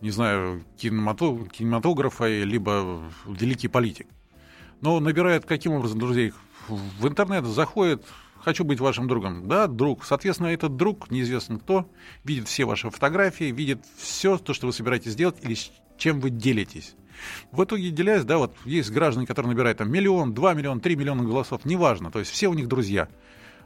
не 0.00 0.10
знаю, 0.10 0.64
кинематографа, 0.76 2.26
либо 2.26 3.02
великий 3.26 3.68
политик. 3.68 4.06
Но 4.80 4.98
набирает 5.00 5.44
каким 5.44 5.72
образом 5.72 5.98
друзей? 5.98 6.32
В 6.68 7.06
интернет 7.06 7.44
заходит, 7.44 8.04
хочу 8.40 8.64
быть 8.64 8.80
вашим 8.80 9.08
другом. 9.08 9.48
Да, 9.48 9.66
друг. 9.66 10.04
Соответственно, 10.04 10.48
этот 10.48 10.76
друг, 10.76 11.10
неизвестно 11.10 11.58
кто, 11.58 11.90
видит 12.24 12.48
все 12.48 12.64
ваши 12.64 12.90
фотографии, 12.90 13.52
видит 13.52 13.84
все 13.96 14.38
то, 14.38 14.54
что 14.54 14.66
вы 14.66 14.72
собираетесь 14.72 15.14
делать 15.14 15.36
или 15.42 15.54
с 15.54 15.70
чем 15.98 16.20
вы 16.20 16.30
делитесь. 16.30 16.94
В 17.52 17.62
итоге, 17.62 17.90
делясь, 17.90 18.24
да, 18.24 18.38
вот 18.38 18.56
есть 18.64 18.90
граждане, 18.90 19.26
которые 19.26 19.50
набирают 19.50 19.78
там 19.78 19.90
миллион, 19.90 20.32
два 20.32 20.54
миллиона, 20.54 20.80
три 20.80 20.96
миллиона 20.96 21.22
голосов, 21.22 21.66
неважно, 21.66 22.10
то 22.10 22.18
есть 22.18 22.30
все 22.30 22.48
у 22.48 22.54
них 22.54 22.66
друзья. 22.66 23.08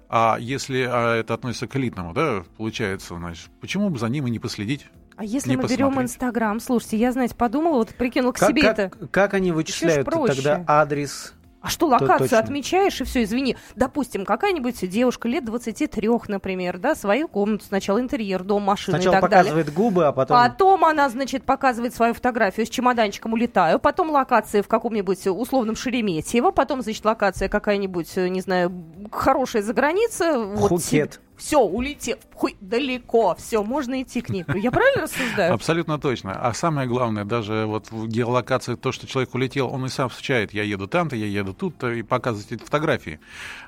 А 0.08 0.36
если 0.40 0.86
а 0.90 1.14
это 1.14 1.34
относится 1.34 1.68
к 1.68 1.76
элитному, 1.76 2.12
да, 2.12 2.44
получается, 2.56 3.16
значит, 3.16 3.48
почему 3.60 3.90
бы 3.90 3.98
за 3.98 4.08
ним 4.08 4.26
и 4.26 4.30
не 4.30 4.40
последить? 4.40 4.86
А 5.16 5.24
если 5.24 5.56
мы 5.56 5.68
берем 5.68 6.00
Инстаграм, 6.00 6.58
слушайте, 6.60 6.96
я, 6.96 7.12
знаете, 7.12 7.34
подумала, 7.34 7.74
вот 7.74 7.94
прикинул 7.94 8.32
к 8.32 8.38
как, 8.38 8.48
себе 8.48 8.62
как, 8.62 8.78
это. 8.78 9.06
Как 9.08 9.34
они 9.34 9.52
вычисляют 9.52 10.08
тогда 10.08 10.64
адрес 10.66 11.34
а 11.64 11.70
что, 11.70 11.86
локацию 11.86 12.38
отмечаешь, 12.38 13.00
и 13.00 13.04
все, 13.04 13.22
извини. 13.22 13.56
Допустим, 13.74 14.26
какая-нибудь 14.26 14.86
девушка 14.90 15.28
лет 15.28 15.46
23, 15.46 16.10
например, 16.28 16.76
да, 16.76 16.94
свою 16.94 17.26
комнату, 17.26 17.64
сначала 17.66 18.00
интерьер, 18.00 18.44
дом, 18.44 18.64
машина 18.64 18.98
сначала 18.98 19.14
и 19.14 19.20
так 19.20 19.30
показывает 19.30 19.66
далее. 19.66 19.74
губы, 19.74 20.04
а 20.04 20.12
потом... 20.12 20.36
Потом 20.36 20.84
она, 20.84 21.08
значит, 21.08 21.44
показывает 21.44 21.94
свою 21.94 22.12
фотографию 22.12 22.66
с 22.66 22.68
чемоданчиком 22.68 23.32
«Улетаю», 23.32 23.78
потом 23.78 24.10
локация 24.10 24.62
в 24.62 24.68
каком-нибудь 24.68 25.26
условном 25.26 25.74
Шереметьево, 25.74 26.50
потом, 26.50 26.82
значит, 26.82 27.02
локация 27.02 27.48
какая-нибудь, 27.48 28.14
не 28.14 28.42
знаю, 28.42 28.70
хорошая 29.10 29.62
за 29.62 29.72
граница. 29.72 30.44
Хукет. 30.56 31.20
Вот, 31.30 31.33
все, 31.44 31.60
улетел, 31.60 32.16
хуй, 32.32 32.56
далеко, 32.62 33.34
все, 33.34 33.62
можно 33.62 34.00
идти 34.00 34.22
к 34.22 34.30
ней. 34.30 34.46
Я 34.54 34.70
правильно 34.70 35.02
рассуждаю? 35.02 35.52
Абсолютно 35.52 35.98
точно. 35.98 36.32
А 36.32 36.54
самое 36.54 36.88
главное, 36.88 37.26
даже 37.26 37.66
вот 37.66 37.90
в 37.90 38.08
геолокации 38.08 38.76
то, 38.76 38.92
что 38.92 39.06
человек 39.06 39.34
улетел, 39.34 39.68
он 39.68 39.84
и 39.84 39.90
сам 39.90 40.08
сообщает, 40.08 40.54
я 40.54 40.62
еду 40.62 40.88
там-то, 40.88 41.16
я 41.16 41.26
еду 41.26 41.52
тут-то, 41.52 41.92
и 41.92 42.02
показывает 42.02 42.50
эти 42.52 42.64
фотографии. 42.64 43.20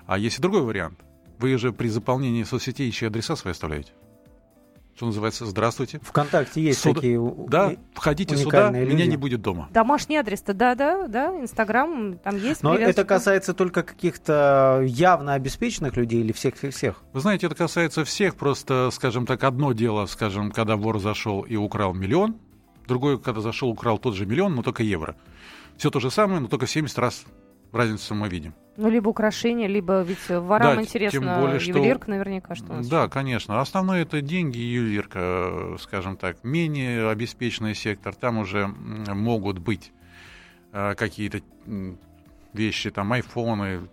А 0.06 0.16
есть 0.16 0.38
и 0.38 0.42
другой 0.42 0.62
вариант. 0.62 0.98
Вы 1.38 1.58
же 1.58 1.70
при 1.70 1.88
заполнении 1.88 2.44
соцсетей 2.44 2.86
еще 2.86 3.08
адреса 3.08 3.36
свои 3.36 3.52
оставляете 3.52 3.92
что 4.96 5.04
называется, 5.06 5.44
здравствуйте. 5.44 6.00
Вконтакте 6.02 6.62
есть 6.62 6.80
Суда... 6.80 6.94
такие 6.94 7.20
Да, 7.48 7.74
входите 7.92 8.34
сюда, 8.34 8.70
люди. 8.70 8.94
меня 8.94 9.06
не 9.06 9.18
будет 9.18 9.42
дома. 9.42 9.68
Домашний 9.70 10.16
адрес-то, 10.16 10.54
да-да, 10.54 11.06
да, 11.06 11.38
Инстаграм, 11.38 12.18
там 12.18 12.38
есть. 12.38 12.62
Но 12.62 12.74
это 12.74 13.04
касается 13.04 13.52
только 13.52 13.82
каких-то 13.82 14.82
явно 14.86 15.34
обеспеченных 15.34 15.96
людей 15.96 16.20
или 16.20 16.32
всех-всех? 16.32 17.02
Вы 17.12 17.20
знаете, 17.20 17.46
это 17.46 17.54
касается 17.54 18.04
всех, 18.06 18.36
просто, 18.36 18.88
скажем 18.90 19.26
так, 19.26 19.44
одно 19.44 19.72
дело, 19.74 20.06
скажем, 20.06 20.50
когда 20.50 20.76
вор 20.76 20.98
зашел 20.98 21.42
и 21.42 21.56
украл 21.56 21.92
миллион, 21.92 22.38
другое, 22.88 23.18
когда 23.18 23.42
зашел, 23.42 23.68
украл 23.68 23.98
тот 23.98 24.14
же 24.14 24.24
миллион, 24.24 24.54
но 24.54 24.62
только 24.62 24.82
евро. 24.82 25.16
Все 25.76 25.90
то 25.90 26.00
же 26.00 26.10
самое, 26.10 26.40
но 26.40 26.48
только 26.48 26.64
в 26.64 26.70
70 26.70 26.98
раз 26.98 27.26
разницу 27.76 28.14
мы 28.14 28.28
видим. 28.28 28.54
Ну, 28.76 28.90
либо 28.90 29.08
украшения, 29.08 29.68
либо 29.68 30.02
ведь 30.02 30.28
ворам 30.28 30.76
да, 30.76 30.82
интересно 30.82 31.20
тем 31.20 31.40
более, 31.40 31.58
что... 31.60 31.70
ювелирка 31.70 32.10
наверняка, 32.10 32.54
что 32.54 32.72
у 32.72 32.76
нас 32.76 32.88
Да, 32.88 33.08
конечно. 33.08 33.60
Основное 33.60 34.02
это 34.02 34.20
деньги 34.20 34.58
и 34.58 34.66
ювелирка, 34.66 35.76
скажем 35.80 36.16
так. 36.16 36.44
Менее 36.44 37.08
обеспеченный 37.08 37.74
сектор, 37.74 38.14
там 38.14 38.38
уже 38.38 38.66
могут 38.66 39.58
быть 39.58 39.92
э, 40.72 40.94
какие-то 40.94 41.40
вещи, 42.52 42.90
там, 42.90 43.12
айфоны, 43.12 43.88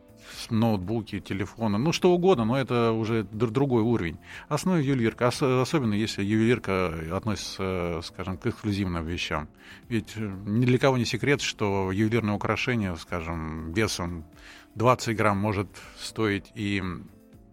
ноутбуки, 0.49 1.19
телефоны, 1.19 1.77
ну 1.77 1.91
что 1.91 2.11
угодно, 2.11 2.45
но 2.45 2.57
это 2.57 2.91
уже 2.91 3.23
другой 3.23 3.83
уровень. 3.83 4.17
Основа 4.47 4.77
ювелирка, 4.77 5.27
особенно 5.27 5.93
если 5.93 6.23
ювелирка 6.23 6.93
относится, 7.11 8.01
скажем, 8.03 8.37
к 8.37 8.47
эксклюзивным 8.47 9.05
вещам. 9.05 9.47
Ведь 9.89 10.13
э, 10.15 10.31
ни 10.45 10.65
для 10.65 10.77
кого 10.77 10.97
не 10.97 11.05
секрет, 11.05 11.41
что 11.41 11.91
ювелирное 11.91 12.35
украшение, 12.35 12.95
скажем, 12.97 13.73
весом 13.73 14.25
20 14.75 15.15
грамм 15.15 15.37
может 15.37 15.67
стоить 15.99 16.51
и 16.55 16.81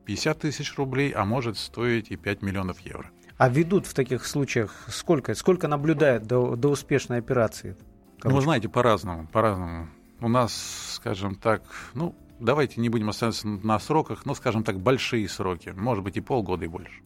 50 0.07 0.39
тысяч 0.39 0.77
рублей, 0.77 1.11
а 1.11 1.25
может 1.25 1.57
стоить 1.57 2.11
и 2.11 2.17
5 2.17 2.43
миллионов 2.43 2.81
евро. 2.81 3.11
А 3.37 3.49
ведут 3.49 3.87
в 3.87 3.95
таких 3.95 4.27
случаях 4.27 4.85
сколько? 4.89 5.35
Сколько 5.35 5.67
наблюдают 5.67 6.25
до, 6.25 6.57
до 6.57 6.69
успешной 6.69 7.19
операции? 7.19 7.77
Ну, 8.23 8.35
вы 8.35 8.43
знаете, 8.43 8.69
по-разному, 8.69 9.27
по-разному. 9.29 9.89
У 10.21 10.29
нас, 10.29 10.53
скажем 10.97 11.37
так, 11.37 11.63
ну, 11.95 12.15
давайте 12.41 12.81
не 12.81 12.89
будем 12.89 13.09
оставаться 13.09 13.47
на 13.47 13.79
сроках, 13.79 14.27
но, 14.27 14.35
скажем 14.35 14.65
так, 14.65 14.81
большие 14.81 15.29
сроки. 15.29 15.73
Может 15.77 16.03
быть, 16.03 16.17
и 16.17 16.21
полгода, 16.21 16.65
и 16.65 16.69
больше. 16.69 17.03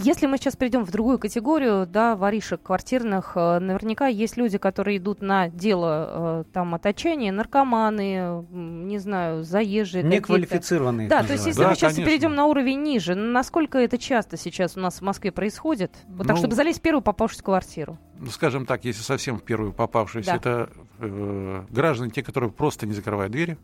Если 0.00 0.26
мы 0.26 0.36
сейчас 0.36 0.54
перейдем 0.54 0.84
в 0.84 0.92
другую 0.92 1.18
категорию, 1.18 1.84
да, 1.84 2.14
воришек 2.14 2.62
квартирных, 2.62 3.32
э, 3.34 3.58
наверняка 3.58 4.06
есть 4.06 4.36
люди, 4.36 4.56
которые 4.56 4.98
идут 4.98 5.22
на 5.22 5.48
дело 5.48 6.44
э, 6.44 6.44
там 6.52 6.76
оточения, 6.76 7.32
наркоманы, 7.32 8.46
не 8.48 8.98
знаю, 8.98 9.42
заезжие. 9.42 10.04
Неквалифицированные. 10.04 11.08
Да, 11.08 11.24
то 11.24 11.32
есть 11.32 11.46
если 11.46 11.62
да, 11.62 11.70
мы 11.70 11.74
сейчас 11.74 11.94
конечно. 11.94 12.04
перейдем 12.04 12.34
на 12.36 12.44
уровень 12.44 12.80
ниже, 12.80 13.16
насколько 13.16 13.78
это 13.78 13.98
часто 13.98 14.36
сейчас 14.36 14.76
у 14.76 14.80
нас 14.80 15.00
в 15.00 15.02
Москве 15.02 15.32
происходит? 15.32 15.90
Вот 16.06 16.18
ну, 16.18 16.28
так, 16.28 16.36
чтобы 16.36 16.54
залезть 16.54 16.78
в 16.78 16.82
первую 16.82 17.02
попавшуюся 17.02 17.42
квартиру. 17.42 17.98
Ну, 18.20 18.30
скажем 18.30 18.66
так, 18.66 18.84
если 18.84 19.02
совсем 19.02 19.38
в 19.38 19.42
первую 19.42 19.72
попавшуюся, 19.72 20.30
да. 20.30 20.36
это 20.36 20.70
э, 20.98 21.64
граждане, 21.70 22.10
те, 22.10 22.22
которые 22.22 22.50
просто 22.50 22.86
не 22.86 22.92
закрывают 22.92 23.32
двери, 23.32 23.58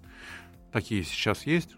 такие 0.73 1.05
сейчас 1.05 1.47
есть, 1.47 1.77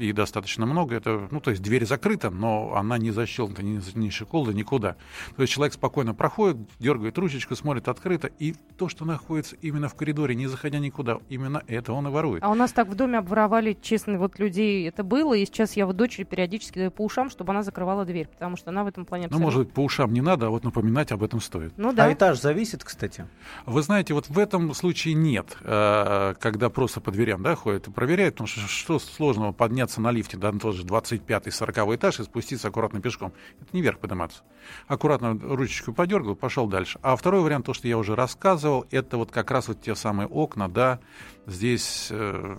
и 0.00 0.12
достаточно 0.12 0.66
много. 0.66 0.96
Это, 0.96 1.28
ну, 1.30 1.40
то 1.40 1.50
есть 1.50 1.62
дверь 1.62 1.86
закрыта, 1.86 2.30
но 2.30 2.74
она 2.74 2.98
не 2.98 3.10
защелкнута, 3.10 3.62
не, 3.62 3.80
не 3.94 4.10
щеколда, 4.10 4.52
никуда. 4.52 4.96
То 5.36 5.42
есть 5.42 5.52
человек 5.52 5.74
спокойно 5.74 6.14
проходит, 6.14 6.56
дергает 6.78 7.18
ручечку, 7.18 7.54
смотрит 7.54 7.88
открыто, 7.88 8.28
и 8.38 8.54
то, 8.76 8.88
что 8.88 9.04
находится 9.04 9.56
именно 9.60 9.88
в 9.88 9.94
коридоре, 9.94 10.34
не 10.34 10.46
заходя 10.46 10.78
никуда, 10.78 11.18
именно 11.28 11.62
это 11.66 11.92
он 11.92 12.08
и 12.08 12.10
ворует. 12.10 12.42
А 12.42 12.50
у 12.50 12.54
нас 12.54 12.72
так 12.72 12.88
в 12.88 12.94
доме 12.94 13.18
обворовали, 13.18 13.76
честно, 13.80 14.18
вот 14.18 14.38
людей 14.38 14.88
это 14.88 15.04
было, 15.04 15.34
и 15.34 15.44
сейчас 15.44 15.76
я 15.76 15.86
вот 15.86 15.96
дочери 15.96 16.24
периодически 16.24 16.78
даю 16.78 16.90
по 16.90 17.02
ушам, 17.02 17.30
чтобы 17.30 17.52
она 17.52 17.62
закрывала 17.62 18.04
дверь, 18.04 18.28
потому 18.28 18.56
что 18.56 18.70
она 18.70 18.84
в 18.84 18.86
этом 18.86 19.04
плане 19.04 19.24
Ну, 19.24 19.26
абсолютно... 19.26 19.44
может 19.44 19.60
быть, 19.64 19.72
по 19.72 19.80
ушам 19.80 20.12
не 20.12 20.22
надо, 20.22 20.46
а 20.46 20.50
вот 20.50 20.64
напоминать 20.64 21.12
об 21.12 21.22
этом 21.22 21.40
стоит. 21.40 21.72
Ну 21.76 21.92
да. 21.92 22.06
А 22.06 22.12
этаж 22.12 22.40
зависит, 22.40 22.84
кстати. 22.84 23.26
Вы 23.66 23.82
знаете, 23.82 24.14
вот 24.14 24.28
в 24.28 24.38
этом 24.38 24.72
случае 24.74 25.14
нет, 25.14 25.56
э, 25.60 26.34
когда 26.40 26.70
просто 26.70 27.00
по 27.00 27.10
дверям 27.10 27.42
да, 27.42 27.54
ходят 27.54 27.88
и 27.88 27.90
проверяют, 27.90 28.36
потому 28.36 28.48
что 28.48 28.60
что 28.60 28.98
сложного 28.98 29.52
подняться 29.52 29.89
на 29.98 30.10
лифте 30.10 30.36
до 30.36 30.52
тоже 30.58 30.84
25-й, 30.84 31.50
40 31.50 31.78
этаж 31.96 32.20
и 32.20 32.24
спуститься 32.24 32.68
аккуратно 32.68 33.00
пешком. 33.00 33.32
Это 33.60 33.70
не 33.72 33.82
вверх 33.82 33.98
подниматься. 33.98 34.42
Аккуратно 34.86 35.38
ручечку 35.40 35.92
подергал, 35.92 36.36
пошел 36.36 36.66
дальше. 36.66 36.98
А 37.02 37.16
второй 37.16 37.40
вариант, 37.40 37.66
то, 37.66 37.72
что 37.72 37.88
я 37.88 37.96
уже 37.96 38.14
рассказывал, 38.14 38.86
это 38.90 39.16
вот 39.16 39.30
как 39.30 39.50
раз 39.50 39.68
вот 39.68 39.80
те 39.80 39.94
самые 39.94 40.26
окна, 40.26 40.68
да, 40.68 41.00
здесь 41.46 42.08
э, 42.10 42.56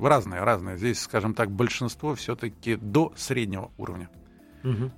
разные, 0.00 0.42
разные. 0.42 0.76
Здесь, 0.76 1.00
скажем 1.00 1.34
так, 1.34 1.50
большинство 1.50 2.14
все-таки 2.14 2.76
до 2.76 3.12
среднего 3.16 3.70
уровня. 3.78 4.10
Мгм. 4.62 4.90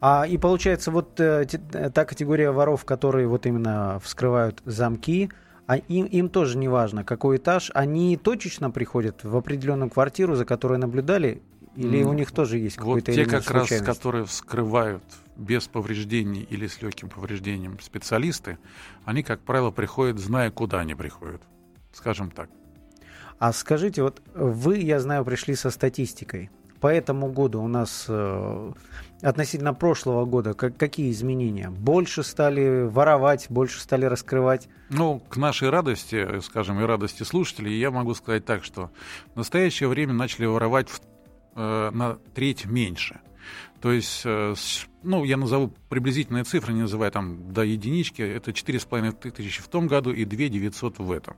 А, 0.00 0.26
и 0.26 0.36
получается, 0.36 0.90
вот 0.90 1.18
э, 1.20 1.46
э, 1.72 1.90
та 1.90 2.04
категория 2.04 2.50
воров, 2.50 2.84
которые 2.84 3.26
вот 3.26 3.46
именно 3.46 3.98
вскрывают 4.00 4.62
замки, 4.64 5.30
а 5.66 5.78
им, 5.78 6.06
им 6.06 6.28
тоже 6.28 6.58
не 6.58 6.68
важно, 6.68 7.04
какой 7.04 7.38
этаж, 7.38 7.70
они 7.74 8.16
точечно 8.16 8.70
приходят 8.70 9.24
в 9.24 9.36
определенную 9.36 9.90
квартиру, 9.90 10.36
за 10.36 10.44
которой 10.44 10.78
наблюдали, 10.78 11.42
или 11.74 12.02
М, 12.02 12.08
у 12.08 12.12
них 12.14 12.30
тоже 12.32 12.58
есть 12.58 12.78
Вот 12.78 12.84
какой-то 12.84 13.12
те 13.12 13.22
элемент 13.22 13.44
как 13.44 13.54
раз, 13.54 13.68
которые 13.82 14.24
вскрывают 14.24 15.02
без 15.36 15.68
повреждений 15.68 16.46
или 16.48 16.66
с 16.66 16.80
легким 16.80 17.08
повреждением 17.08 17.78
специалисты, 17.80 18.58
они, 19.04 19.22
как 19.22 19.40
правило, 19.40 19.70
приходят, 19.70 20.18
зная, 20.18 20.50
куда 20.50 20.80
они 20.80 20.94
приходят. 20.94 21.42
Скажем 21.92 22.30
так. 22.30 22.48
А 23.38 23.52
скажите, 23.52 24.02
вот 24.02 24.22
вы, 24.34 24.78
я 24.78 25.00
знаю, 25.00 25.24
пришли 25.24 25.54
со 25.54 25.70
статистикой. 25.70 26.50
По 26.80 26.86
этому 26.88 27.30
году 27.30 27.62
у 27.62 27.68
нас 27.68 28.06
э, 28.08 28.72
относительно 29.22 29.74
прошлого 29.74 30.24
года 30.24 30.54
как, 30.54 30.76
какие 30.76 31.10
изменения? 31.10 31.70
Больше 31.70 32.22
стали 32.22 32.84
воровать, 32.86 33.46
больше 33.48 33.80
стали 33.80 34.04
раскрывать? 34.04 34.68
Ну, 34.90 35.20
к 35.20 35.36
нашей 35.36 35.70
радости, 35.70 36.40
скажем, 36.40 36.80
и 36.80 36.84
радости 36.84 37.22
слушателей, 37.22 37.78
я 37.78 37.90
могу 37.90 38.14
сказать 38.14 38.44
так, 38.44 38.64
что 38.64 38.90
в 39.34 39.36
настоящее 39.36 39.88
время 39.88 40.12
начали 40.12 40.46
воровать 40.46 40.88
в- 40.88 41.00
э, 41.56 41.90
на 41.92 42.18
треть 42.34 42.66
меньше. 42.66 43.20
То 43.80 43.92
есть, 43.92 44.22
э, 44.24 44.54
ну, 45.02 45.24
я 45.24 45.36
назову 45.36 45.72
приблизительные 45.88 46.44
цифры, 46.44 46.72
не 46.72 46.82
называя 46.82 47.10
там 47.10 47.52
до 47.52 47.62
единички, 47.62 48.22
это 48.22 48.52
4,5 48.52 49.30
тысячи 49.30 49.62
в 49.62 49.68
том 49.68 49.86
году 49.86 50.12
и 50.12 50.24
2 50.24 50.48
900 50.48 50.98
в 50.98 51.10
этом. 51.12 51.36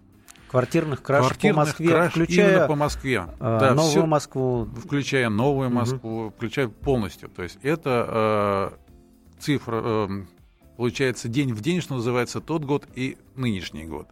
Квартирных 0.48 1.02
краж 1.02 1.26
Квартирных 1.26 1.54
по 1.56 1.60
Москве, 1.66 1.88
краж 1.88 2.10
включая 2.12 2.66
по 2.66 2.74
Москве. 2.74 3.24
э, 3.38 3.58
Да, 3.60 3.74
Новую 3.74 3.90
всё- 3.90 4.06
Москву. 4.06 4.64
включая 4.84 5.28
новую. 5.28 5.70
Москву, 5.70 6.32
включая 6.36 6.68
полностью. 6.68 7.28
То 7.28 7.42
есть 7.42 7.58
это 7.62 8.72
э, 8.78 9.40
цифра, 9.40 9.80
э, 9.84 10.08
получается, 10.76 11.28
день 11.28 11.52
в 11.52 11.60
день, 11.60 11.80
что 11.80 11.94
называется, 11.94 12.40
тот 12.40 12.64
год 12.64 12.86
и 12.94 13.18
нынешний 13.36 13.84
год. 13.84 14.08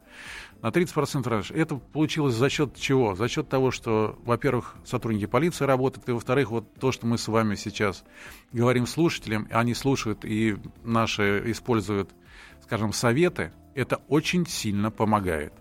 На 0.62 0.70
30% 0.70 1.26
раньше. 1.26 1.54
Это 1.54 1.76
получилось 1.76 2.34
за 2.34 2.48
счет 2.48 2.74
чего? 2.76 3.14
За 3.14 3.28
счет 3.28 3.48
того, 3.48 3.70
что, 3.70 4.18
во-первых, 4.24 4.74
сотрудники 4.84 5.26
полиции 5.26 5.64
работают, 5.64 6.08
и, 6.08 6.12
во-вторых, 6.12 6.50
вот 6.50 6.72
то, 6.74 6.92
что 6.92 7.06
мы 7.06 7.18
с 7.18 7.28
вами 7.28 7.54
сейчас 7.56 8.04
говорим 8.52 8.86
слушателям, 8.86 9.46
они 9.50 9.74
слушают 9.74 10.24
и 10.24 10.56
наши 10.82 11.42
используют, 11.50 12.10
скажем, 12.64 12.92
советы, 12.94 13.52
это 13.74 14.00
очень 14.08 14.46
сильно 14.46 14.90
помогает. 14.90 15.52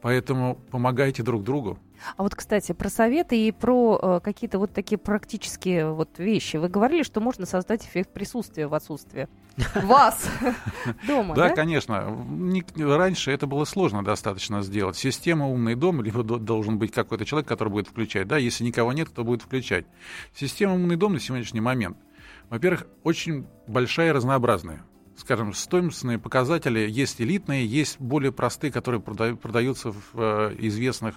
Поэтому 0.00 0.56
помогайте 0.70 1.22
друг 1.22 1.42
другу. 1.42 1.78
А 2.16 2.22
вот, 2.22 2.34
кстати, 2.36 2.70
про 2.70 2.88
советы 2.88 3.36
и 3.48 3.50
про 3.50 3.98
э, 4.00 4.20
какие-то 4.22 4.60
вот 4.60 4.72
такие 4.72 4.98
практические 4.98 5.90
вот 5.92 6.18
вещи. 6.18 6.56
Вы 6.56 6.68
говорили, 6.68 7.02
что 7.02 7.20
можно 7.20 7.44
создать 7.46 7.84
эффект 7.84 8.12
присутствия 8.12 8.68
в 8.68 8.74
отсутствие 8.74 9.28
вас 9.74 10.30
дома, 11.08 11.34
Да, 11.34 11.50
конечно. 11.50 12.08
Не- 12.28 12.64
раньше 12.84 13.32
это 13.32 13.48
было 13.48 13.64
сложно 13.64 14.04
достаточно 14.04 14.62
сделать. 14.62 14.96
Система 14.96 15.48
«Умный 15.48 15.74
дом», 15.74 16.00
либо 16.00 16.22
до- 16.22 16.38
должен 16.38 16.78
быть 16.78 16.92
какой-то 16.92 17.24
человек, 17.24 17.48
который 17.48 17.70
будет 17.70 17.88
включать. 17.88 18.28
Да, 18.28 18.36
если 18.38 18.62
никого 18.62 18.92
нет, 18.92 19.08
кто 19.08 19.24
будет 19.24 19.42
включать. 19.42 19.86
Система 20.32 20.74
«Умный 20.74 20.94
дом» 20.94 21.14
на 21.14 21.20
сегодняшний 21.20 21.60
момент, 21.60 21.98
во-первых, 22.48 22.86
очень 23.02 23.46
большая 23.66 24.10
и 24.10 24.12
разнообразная. 24.12 24.84
Скажем, 25.18 25.52
стоимостные 25.52 26.16
показатели 26.16 26.88
есть 26.88 27.20
элитные, 27.20 27.66
есть 27.66 27.98
более 27.98 28.30
простые, 28.30 28.70
которые 28.70 29.00
прода- 29.00 29.34
продаются 29.34 29.90
в 29.90 30.00
э, 30.14 30.54
известных, 30.58 31.16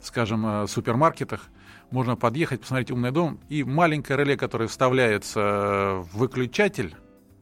скажем, 0.00 0.46
э, 0.46 0.68
супермаркетах. 0.68 1.48
Можно 1.90 2.14
подъехать, 2.14 2.60
посмотреть 2.60 2.92
«Умный 2.92 3.10
дом», 3.10 3.40
и 3.48 3.64
маленькое 3.64 4.16
реле, 4.20 4.36
которое 4.36 4.68
вставляется 4.68 5.40
э, 5.40 5.96
в 6.02 6.18
выключатель, 6.18 6.94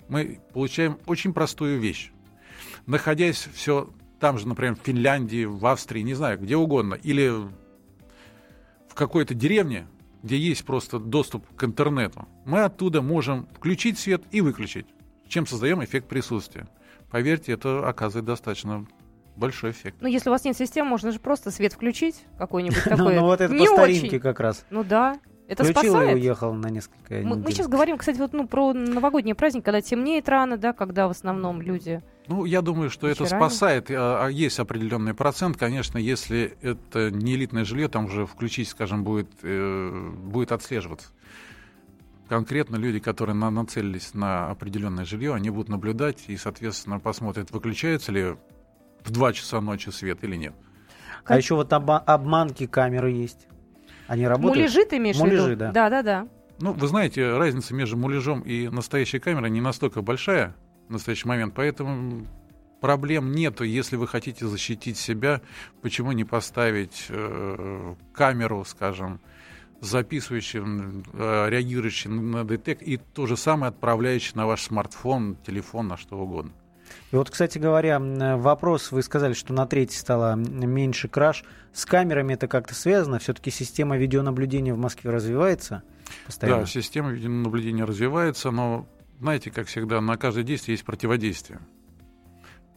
мы 0.08 0.40
получаем 0.54 0.98
очень 1.04 1.34
простую 1.34 1.78
вещь. 1.78 2.12
Находясь 2.86 3.46
все 3.52 3.90
там 4.20 4.38
же, 4.38 4.48
например, 4.48 4.76
в 4.76 4.86
Финляндии, 4.86 5.44
в 5.44 5.66
Австрии, 5.66 6.00
не 6.00 6.14
знаю, 6.14 6.38
где 6.38 6.56
угодно, 6.56 6.94
или 6.94 7.28
в 8.88 8.94
какой-то 8.94 9.34
деревне, 9.34 9.86
где 10.22 10.38
есть 10.38 10.64
просто 10.64 10.98
доступ 10.98 11.46
к 11.54 11.62
интернету, 11.62 12.26
мы 12.46 12.62
оттуда 12.62 13.02
можем 13.02 13.46
включить 13.54 13.98
свет 13.98 14.22
и 14.30 14.40
выключить, 14.40 14.86
чем 15.30 15.46
создаем 15.46 15.82
эффект 15.82 16.08
присутствия. 16.08 16.68
Поверьте, 17.10 17.52
это 17.52 17.88
оказывает 17.88 18.26
достаточно 18.26 18.86
большой 19.36 19.70
эффект. 19.70 19.96
Ну, 20.00 20.08
если 20.08 20.28
у 20.28 20.32
вас 20.32 20.44
нет 20.44 20.56
системы, 20.56 20.90
можно 20.90 21.10
же 21.12 21.18
просто 21.18 21.50
свет 21.50 21.72
включить 21.72 22.24
какой-нибудь 22.36 22.82
Ну, 22.86 22.96
такой. 22.96 23.14
ну, 23.14 23.22
вот 23.22 23.40
это 23.40 23.54
по 23.54 23.64
старинке 23.66 24.20
как 24.20 24.40
раз. 24.40 24.66
Ну 24.70 24.84
да, 24.84 25.18
это 25.48 25.64
Включил 25.64 25.82
и 25.82 25.88
спасает. 25.88 26.14
уехал 26.14 26.52
на 26.54 26.68
несколько 26.68 27.14
Мы, 27.14 27.36
недель. 27.36 27.52
сейчас 27.54 27.66
говорим, 27.68 27.98
кстати, 27.98 28.18
вот 28.18 28.32
ну, 28.32 28.46
про 28.46 28.72
новогодний 28.72 29.34
праздник, 29.34 29.64
когда 29.64 29.80
темнеет 29.80 30.28
рано, 30.28 30.56
да, 30.58 30.72
когда 30.72 31.08
в 31.08 31.10
основном 31.10 31.60
люди. 31.62 32.02
Ну, 32.28 32.44
я 32.44 32.62
думаю, 32.62 32.90
что 32.90 33.08
это 33.08 33.24
Вечерами? 33.24 33.40
спасает. 33.40 33.90
А, 33.90 34.26
а 34.26 34.30
Есть 34.30 34.60
определенный 34.60 35.14
процент. 35.14 35.56
Конечно, 35.56 35.98
если 35.98 36.56
это 36.62 37.10
не 37.10 37.34
элитное 37.34 37.64
жилье, 37.64 37.88
там 37.88 38.04
уже 38.04 38.26
включить, 38.26 38.68
скажем, 38.68 39.02
будет, 39.02 39.28
э, 39.42 40.10
будет 40.22 40.52
отслеживаться. 40.52 41.08
Конкретно 42.34 42.76
люди, 42.76 43.00
которые 43.00 43.34
на- 43.34 43.50
нацелились 43.50 44.14
на 44.14 44.50
определенное 44.52 45.04
жилье, 45.04 45.34
они 45.34 45.50
будут 45.50 45.68
наблюдать 45.68 46.26
и, 46.28 46.36
соответственно, 46.36 47.00
посмотрят, 47.00 47.50
выключается 47.50 48.12
ли 48.12 48.36
в 49.02 49.10
2 49.10 49.32
часа 49.32 49.60
ночи 49.60 49.88
свет 49.90 50.22
или 50.22 50.36
нет. 50.36 50.54
А 51.24 51.36
еще 51.36 51.56
вот 51.56 51.72
оба- 51.72 51.98
обманки 51.98 52.68
камеры 52.68 53.10
есть. 53.10 53.48
Они 54.06 54.28
работают? 54.28 54.58
Муляжи 54.58 54.84
ты 54.84 54.98
имеешь 54.98 55.16
в 55.16 55.18
Муляжи, 55.18 55.50
виду? 55.50 55.58
да. 55.58 55.72
Да, 55.72 55.90
да, 55.90 56.02
да. 56.02 56.28
Ну, 56.60 56.72
вы 56.72 56.86
знаете, 56.86 57.36
разница 57.36 57.74
между 57.74 57.96
муляжом 57.96 58.42
и 58.42 58.68
настоящей 58.68 59.18
камерой 59.18 59.50
не 59.50 59.60
настолько 59.60 60.00
большая 60.00 60.54
в 60.86 60.92
настоящий 60.92 61.26
момент, 61.26 61.54
поэтому 61.56 62.26
проблем 62.80 63.32
нету. 63.32 63.64
Если 63.64 63.96
вы 63.96 64.06
хотите 64.06 64.46
защитить 64.46 64.96
себя, 64.98 65.40
почему 65.82 66.12
не 66.12 66.22
поставить 66.24 67.06
э, 67.08 67.94
камеру, 68.14 68.64
скажем, 68.64 69.20
записывающую, 69.80 71.04
э, 71.12 71.48
реагирующую 71.48 72.14
на 72.14 72.44
детект, 72.44 72.82
и 72.82 72.96
то 72.96 73.26
же 73.26 73.36
самое 73.36 73.70
отправляющую 73.70 74.36
на 74.36 74.46
ваш 74.46 74.62
смартфон, 74.62 75.36
телефон, 75.46 75.88
на 75.88 75.96
что 75.96 76.18
угодно. 76.18 76.52
И 77.12 77.16
вот, 77.16 77.30
кстати 77.30 77.58
говоря, 77.58 77.96
м, 77.96 78.40
вопрос, 78.40 78.92
вы 78.92 79.02
сказали, 79.02 79.32
что 79.32 79.52
на 79.52 79.66
треть 79.66 79.92
стало 79.92 80.34
меньше 80.34 81.08
краж. 81.08 81.44
С 81.72 81.86
камерами 81.86 82.34
это 82.34 82.48
как-то 82.48 82.74
связано? 82.74 83.18
Все-таки 83.18 83.50
система 83.50 83.96
видеонаблюдения 83.96 84.74
в 84.74 84.78
Москве 84.78 85.10
развивается 85.10 85.82
постоянно? 86.26 86.60
Да, 86.62 86.66
система 86.66 87.10
видеонаблюдения 87.10 87.86
развивается, 87.86 88.50
но, 88.50 88.86
знаете, 89.20 89.50
как 89.50 89.68
всегда, 89.68 90.00
на 90.00 90.16
каждое 90.16 90.44
действие 90.44 90.74
есть 90.74 90.84
противодействие. 90.84 91.60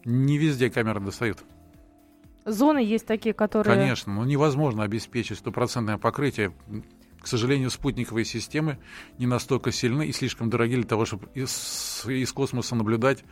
Не 0.04 0.38
везде 0.38 0.70
камеры 0.70 1.00
достают. 1.00 1.38
Зоны 2.44 2.78
есть 2.78 3.06
такие, 3.06 3.34
которые... 3.34 3.76
Конечно, 3.76 4.12
но 4.14 4.24
невозможно 4.24 4.82
обеспечить 4.82 5.38
стопроцентное 5.38 5.98
покрытие. 5.98 6.52
К 7.20 7.26
сожалению, 7.26 7.70
спутниковые 7.70 8.26
системы 8.26 8.78
не 9.18 9.26
настолько 9.26 9.72
сильны 9.72 10.06
и 10.06 10.12
слишком 10.12 10.50
дороги 10.50 10.74
для 10.74 10.84
того, 10.84 11.06
чтобы 11.06 11.28
из, 11.34 12.04
из 12.06 12.30
космоса 12.32 12.74
наблюдать, 12.74 13.24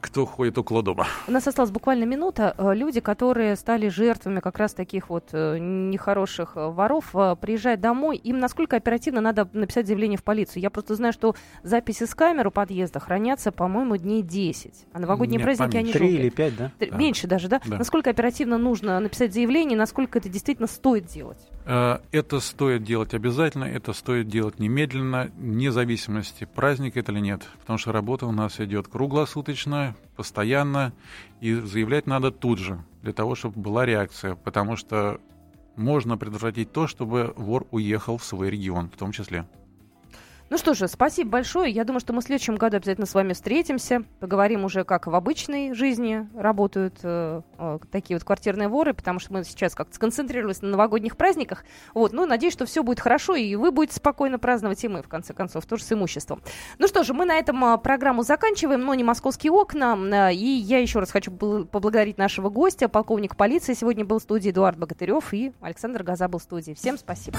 кто 0.00 0.26
ходит 0.26 0.56
около 0.58 0.82
дома. 0.82 1.06
У 1.28 1.30
нас 1.32 1.46
осталась 1.46 1.70
буквально 1.70 2.04
минута. 2.04 2.54
Э, 2.56 2.74
Люди, 2.74 3.00
которые 3.00 3.56
стали 3.56 3.88
жертвами 3.88 4.40
как 4.40 4.58
раз 4.58 4.72
таких 4.74 5.10
вот 5.10 5.28
э, 5.32 5.58
нехороших 5.58 6.52
э, 6.56 6.68
воров, 6.70 7.12
приезжают 7.40 7.80
домой, 7.80 8.16
им 8.16 8.38
насколько 8.38 8.76
оперативно 8.76 9.20
надо 9.20 9.48
написать 9.52 9.86
заявление 9.86 10.18
в 10.18 10.22
полицию? 10.24 10.62
Я 10.62 10.70
просто 10.70 10.94
знаю, 10.94 11.12
что 11.12 11.34
записи 11.62 12.04
с 12.04 12.14
камер 12.14 12.46
у 12.48 12.50
подъезда 12.50 13.00
хранятся, 13.00 13.52
по-моему, 13.52 13.96
дней 13.96 14.22
10. 14.22 14.86
А 14.92 14.98
новогодние 14.98 15.38
Нет, 15.38 15.44
праздники, 15.44 15.76
они. 15.76 15.92
Три 15.92 16.14
или 16.14 16.28
пять, 16.30 16.56
да? 16.56 16.70
Т- 16.78 16.90
Да. 16.90 16.96
Меньше 16.96 17.26
даже, 17.26 17.48
да? 17.48 17.60
Да. 17.66 17.78
Насколько 17.78 18.10
оперативно 18.10 18.58
нужно 18.58 18.98
написать 19.00 19.32
заявление, 19.34 19.76
насколько 19.78 20.18
это 20.18 20.28
действительно 20.28 20.68
стоит 20.68 21.06
делать? 21.06 21.38
Это 21.66 22.40
стоит 22.40 22.84
делать 22.84 23.14
обязательно, 23.14 23.64
это 23.64 23.92
стоит 23.94 24.28
делать 24.28 24.58
немедленно, 24.58 25.30
вне 25.38 25.72
зависимости, 25.72 26.46
праздник 26.54 26.96
это 26.98 27.10
или 27.12 27.20
нет. 27.20 27.42
Потому 27.60 27.78
что 27.78 27.90
работа 27.92 28.26
у 28.26 28.32
нас 28.32 28.60
идет 28.60 28.88
круглосуточно, 28.88 29.73
постоянно, 30.16 30.92
и 31.40 31.54
заявлять 31.54 32.06
надо 32.06 32.30
тут 32.30 32.58
же, 32.58 32.82
для 33.02 33.12
того, 33.12 33.34
чтобы 33.34 33.60
была 33.60 33.86
реакция. 33.86 34.34
Потому 34.34 34.76
что 34.76 35.20
можно 35.76 36.16
предотвратить 36.16 36.72
то, 36.72 36.86
чтобы 36.86 37.32
вор 37.36 37.66
уехал 37.70 38.18
в 38.18 38.24
свой 38.24 38.50
регион 38.50 38.88
в 38.88 38.96
том 38.96 39.12
числе. 39.12 39.46
Ну 40.50 40.58
что 40.58 40.74
же, 40.74 40.88
спасибо 40.88 41.30
большое. 41.30 41.72
Я 41.72 41.84
думаю, 41.84 42.00
что 42.00 42.12
мы 42.12 42.20
в 42.20 42.24
следующем 42.24 42.56
году 42.56 42.76
обязательно 42.76 43.06
с 43.06 43.14
вами 43.14 43.32
встретимся. 43.32 44.04
Поговорим 44.20 44.64
уже, 44.64 44.84
как 44.84 45.06
в 45.06 45.14
обычной 45.14 45.72
жизни 45.74 46.28
работают 46.36 46.98
э, 47.02 47.40
э, 47.58 47.78
такие 47.90 48.16
вот 48.16 48.24
квартирные 48.24 48.68
воры, 48.68 48.92
потому 48.92 49.20
что 49.20 49.32
мы 49.32 49.44
сейчас 49.44 49.74
как-то 49.74 49.94
сконцентрировались 49.94 50.60
на 50.60 50.68
новогодних 50.68 51.16
праздниках. 51.16 51.64
Вот, 51.94 52.12
ну, 52.12 52.26
надеюсь, 52.26 52.52
что 52.52 52.66
все 52.66 52.82
будет 52.82 53.00
хорошо, 53.00 53.34
и 53.34 53.56
вы 53.56 53.72
будете 53.72 53.96
спокойно 53.96 54.38
праздновать, 54.38 54.84
и 54.84 54.88
мы, 54.88 55.02
в 55.02 55.08
конце 55.08 55.32
концов, 55.32 55.64
тоже 55.64 55.82
с 55.82 55.92
имуществом. 55.92 56.42
Ну 56.78 56.88
что 56.88 57.04
же, 57.04 57.14
мы 57.14 57.24
на 57.24 57.36
этом 57.36 57.64
э, 57.64 57.78
программу 57.78 58.22
заканчиваем, 58.22 58.82
но 58.82 58.92
не 58.94 59.02
московские 59.02 59.50
окна. 59.52 59.96
Э, 59.96 60.34
и 60.34 60.46
я 60.46 60.78
еще 60.78 60.98
раз 60.98 61.10
хочу 61.10 61.32
поблагодарить 61.32 62.18
нашего 62.18 62.50
гостя, 62.50 62.88
полковник 62.88 63.34
полиции. 63.36 63.72
Сегодня 63.72 64.04
был 64.04 64.18
в 64.18 64.22
студии 64.22 64.50
Эдуард 64.50 64.78
Богатырев 64.78 65.32
и 65.32 65.52
Александр 65.62 66.02
Газа 66.02 66.28
был 66.28 66.38
в 66.38 66.42
студии. 66.42 66.74
Всем 66.74 66.98
спасибо. 66.98 67.38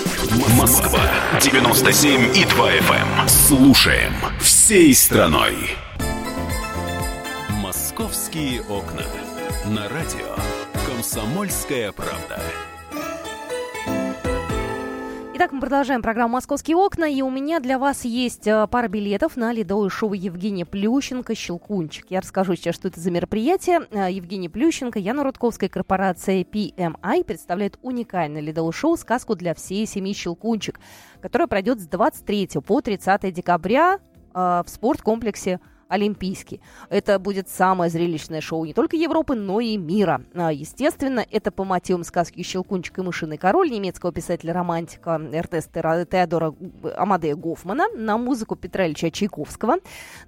Москва 0.31 1.01
97 1.41 2.37
и 2.37 2.45
2 2.45 2.71
FM. 2.71 3.21
Эм. 3.21 3.27
Слушаем 3.27 4.13
всей 4.39 4.95
страной. 4.95 5.55
Московские 7.61 8.61
окна. 8.61 9.03
На 9.65 9.89
радио 9.89 10.37
Комсомольская 10.87 11.91
правда. 11.91 12.41
Итак, 15.41 15.53
мы 15.53 15.59
продолжаем 15.59 16.03
программу 16.03 16.33
«Московские 16.33 16.77
окна», 16.77 17.05
и 17.05 17.23
у 17.23 17.31
меня 17.31 17.59
для 17.59 17.79
вас 17.79 18.05
есть 18.05 18.45
э, 18.45 18.67
пара 18.67 18.87
билетов 18.87 19.37
на 19.37 19.51
ледовое 19.51 19.89
шоу 19.89 20.13
Евгения 20.13 20.67
Плющенко 20.67 21.33
«Щелкунчик». 21.33 22.05
Я 22.11 22.21
расскажу 22.21 22.55
сейчас, 22.55 22.75
что 22.75 22.89
это 22.89 22.99
за 22.99 23.09
мероприятие. 23.09 23.87
Э, 23.89 24.11
Евгений 24.11 24.49
Плющенко, 24.49 24.99
Яна 24.99 25.23
Рудковская 25.23 25.67
корпорация 25.67 26.43
PMI 26.43 27.23
представляет 27.23 27.79
уникальное 27.81 28.39
ледовое 28.39 28.71
шоу 28.71 28.95
«Сказку 28.97 29.35
для 29.35 29.55
всей 29.55 29.87
семьи 29.87 30.13
Щелкунчик», 30.13 30.79
которое 31.23 31.47
пройдет 31.47 31.79
с 31.79 31.87
23 31.87 32.49
по 32.63 32.79
30 32.81 33.33
декабря 33.33 33.97
э, 34.35 34.61
в 34.63 34.65
спорткомплексе 34.67 35.59
Олимпийский. 35.91 36.61
Это 36.89 37.19
будет 37.19 37.49
самое 37.49 37.91
зрелищное 37.91 38.39
шоу 38.39 38.63
не 38.65 38.73
только 38.73 38.95
Европы, 38.95 39.35
но 39.35 39.59
и 39.59 39.75
мира. 39.75 40.23
А, 40.33 40.51
естественно, 40.51 41.25
это 41.29 41.51
по 41.51 41.65
мотивам 41.65 42.05
сказки 42.05 42.41
«Щелкунчик 42.41 42.99
и 42.99 43.01
мышиный 43.01 43.37
король» 43.37 43.69
немецкого 43.69 44.13
писателя-романтика 44.13 45.21
Эртеста 45.33 46.07
Теодора 46.09 46.55
Амадея 46.95 47.35
Гофмана 47.35 47.89
на 47.89 48.17
музыку 48.17 48.55
Петра 48.55 48.87
Ильича 48.87 49.11
Чайковского. 49.11 49.77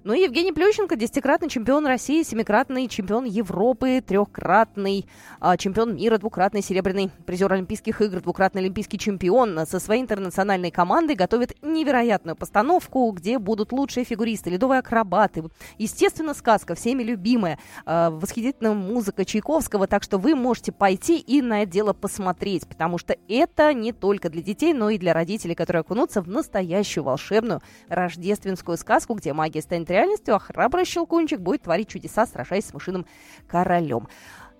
Ну 0.04 0.12
и 0.12 0.22
Евгений 0.22 0.52
Плющенко, 0.52 0.96
десятикратный 0.96 1.48
чемпион 1.48 1.86
России, 1.86 2.22
семикратный 2.22 2.86
чемпион 2.88 3.24
Европы, 3.24 4.02
трехкратный 4.06 5.06
а, 5.40 5.56
чемпион 5.56 5.96
мира, 5.96 6.18
двукратный 6.18 6.62
серебряный 6.62 7.10
призер 7.24 7.52
Олимпийских 7.52 8.02
игр, 8.02 8.20
двукратный 8.20 8.60
олимпийский 8.60 8.98
чемпион 8.98 9.66
со 9.66 9.80
своей 9.80 10.02
интернациональной 10.02 10.70
командой 10.70 11.16
готовит 11.16 11.54
невероятную 11.62 12.36
постановку, 12.36 13.10
где 13.12 13.38
будут 13.38 13.72
лучшие 13.72 14.04
фигуристы, 14.04 14.50
ледовые 14.50 14.80
акробаты, 14.80 15.44
Естественно, 15.78 16.34
сказка, 16.34 16.74
всеми 16.74 17.02
любимая, 17.02 17.58
э, 17.86 18.10
восхитительная 18.10 18.74
музыка 18.74 19.24
Чайковского, 19.24 19.86
так 19.86 20.02
что 20.02 20.18
вы 20.18 20.34
можете 20.34 20.72
пойти 20.72 21.18
и 21.18 21.42
на 21.42 21.62
это 21.62 21.72
дело 21.72 21.92
посмотреть, 21.92 22.66
потому 22.66 22.98
что 22.98 23.16
это 23.28 23.72
не 23.72 23.92
только 23.92 24.28
для 24.30 24.42
детей, 24.42 24.74
но 24.74 24.90
и 24.90 24.98
для 24.98 25.12
родителей, 25.12 25.54
которые 25.54 25.80
окунутся 25.80 26.22
в 26.22 26.28
настоящую 26.28 27.04
волшебную 27.04 27.60
рождественскую 27.88 28.76
сказку, 28.76 29.14
где 29.14 29.32
магия 29.32 29.62
станет 29.62 29.90
реальностью, 29.90 30.34
а 30.34 30.38
храбрый 30.38 30.84
щелкунчик 30.84 31.40
будет 31.40 31.62
творить 31.62 31.88
чудеса, 31.88 32.26
сражаясь 32.26 32.66
с 32.66 32.74
мышиным 32.74 33.06
королем. 33.46 34.08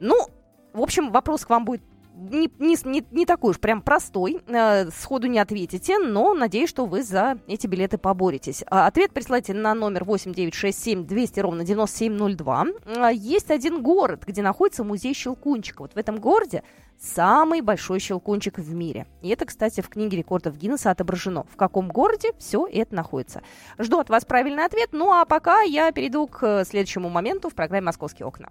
Ну, 0.01 0.27
в 0.73 0.81
общем, 0.81 1.13
вопрос 1.13 1.45
к 1.45 1.51
вам 1.51 1.65
будет 1.65 1.83
не, 2.15 2.51
не, 2.59 2.77
не, 2.85 3.05
не 3.11 3.27
такой 3.27 3.51
уж 3.51 3.61
прям 3.61 3.83
простой, 3.83 4.41
э, 4.47 4.91
сходу 4.91 5.27
не 5.27 5.39
ответите, 5.39 5.99
но 5.99 6.35
надеюсь, 6.35 6.71
что 6.71 6.87
вы 6.87 7.03
за 7.03 7.39
эти 7.47 7.67
билеты 7.67 7.99
поборетесь. 7.99 8.63
А, 8.69 8.87
ответ 8.87 9.13
присылайте 9.13 9.53
на 9.53 9.75
номер 9.75 10.05
8967 10.05 11.07
200 11.07 11.41
ровно 11.41 11.65
9702. 11.65 12.67
А, 12.87 13.11
есть 13.11 13.51
один 13.51 13.83
город, 13.83 14.23
где 14.27 14.43
находится 14.43 14.85
музей 14.85 15.15
Щелкунчика. 15.15 15.83
Вот 15.83 15.95
в 15.95 15.97
этом 15.97 16.19
городе 16.19 16.63
самый 16.99 17.61
большой 17.61 17.99
щелкунчик 17.99 18.59
в 18.59 18.75
мире. 18.75 19.07
И 19.21 19.29
это, 19.29 19.45
кстати, 19.45 19.81
в 19.81 19.89
книге 19.89 20.19
рекордов 20.19 20.57
Гиннесса 20.57 20.91
отображено. 20.91 21.45
В 21.51 21.57
каком 21.57 21.89
городе 21.89 22.31
все 22.39 22.67
это 22.67 22.95
находится. 22.95 23.43
Жду 23.79 23.99
от 23.99 24.09
вас 24.09 24.25
правильный 24.25 24.65
ответ. 24.65 24.91
Ну 24.93 25.13
а 25.13 25.25
пока 25.25 25.63
я 25.63 25.91
перейду 25.93 26.27
к 26.27 26.65
следующему 26.65 27.11
моменту 27.11 27.51
в 27.51 27.55
программе 27.55 27.87
«Московские 27.87 28.27
окна». 28.27 28.51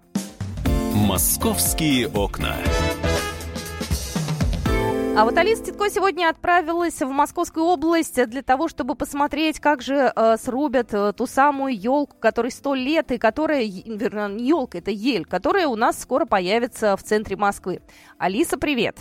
«Московские 0.94 2.08
окна». 2.08 2.56
А 5.16 5.24
вот 5.24 5.38
Алиса 5.38 5.64
Титко 5.64 5.88
сегодня 5.90 6.28
отправилась 6.28 7.00
в 7.00 7.08
Московскую 7.08 7.66
область 7.66 8.28
для 8.28 8.42
того, 8.42 8.66
чтобы 8.66 8.96
посмотреть, 8.96 9.60
как 9.60 9.80
же 9.80 9.94
э, 9.94 10.36
срубят 10.38 10.92
э, 10.92 11.12
ту 11.12 11.26
самую 11.26 11.72
елку, 11.72 12.18
которой 12.18 12.50
сто 12.50 12.74
лет, 12.74 13.12
и 13.12 13.18
которая, 13.18 13.60
вернее, 13.60 14.34
не 14.34 14.48
елка, 14.48 14.78
это 14.78 14.90
ель, 14.90 15.24
которая 15.24 15.68
у 15.68 15.76
нас 15.76 16.02
скоро 16.02 16.26
появится 16.26 16.96
в 16.96 17.02
центре 17.04 17.36
Москвы. 17.36 17.78
Алиса, 18.18 18.58
привет! 18.58 18.96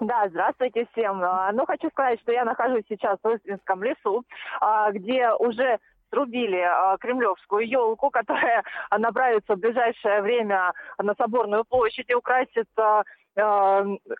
Да, 0.00 0.26
здравствуйте 0.30 0.86
всем. 0.92 1.22
А, 1.22 1.52
ну, 1.52 1.66
хочу 1.66 1.90
сказать, 1.90 2.18
что 2.22 2.32
я 2.32 2.46
нахожусь 2.46 2.84
сейчас 2.88 3.18
в 3.22 3.28
Истринском 3.28 3.82
лесу, 3.82 4.24
а, 4.62 4.90
где 4.90 5.30
уже 5.32 5.78
срубили 6.08 6.60
э, 6.60 6.96
кремлевскую 6.98 7.68
елку, 7.68 8.08
которая 8.08 8.64
направится 8.90 9.54
в 9.54 9.58
ближайшее 9.58 10.22
время 10.22 10.72
на 10.96 11.14
Соборную 11.14 11.64
площадь 11.66 12.08
и 12.08 12.14
украсит 12.14 12.68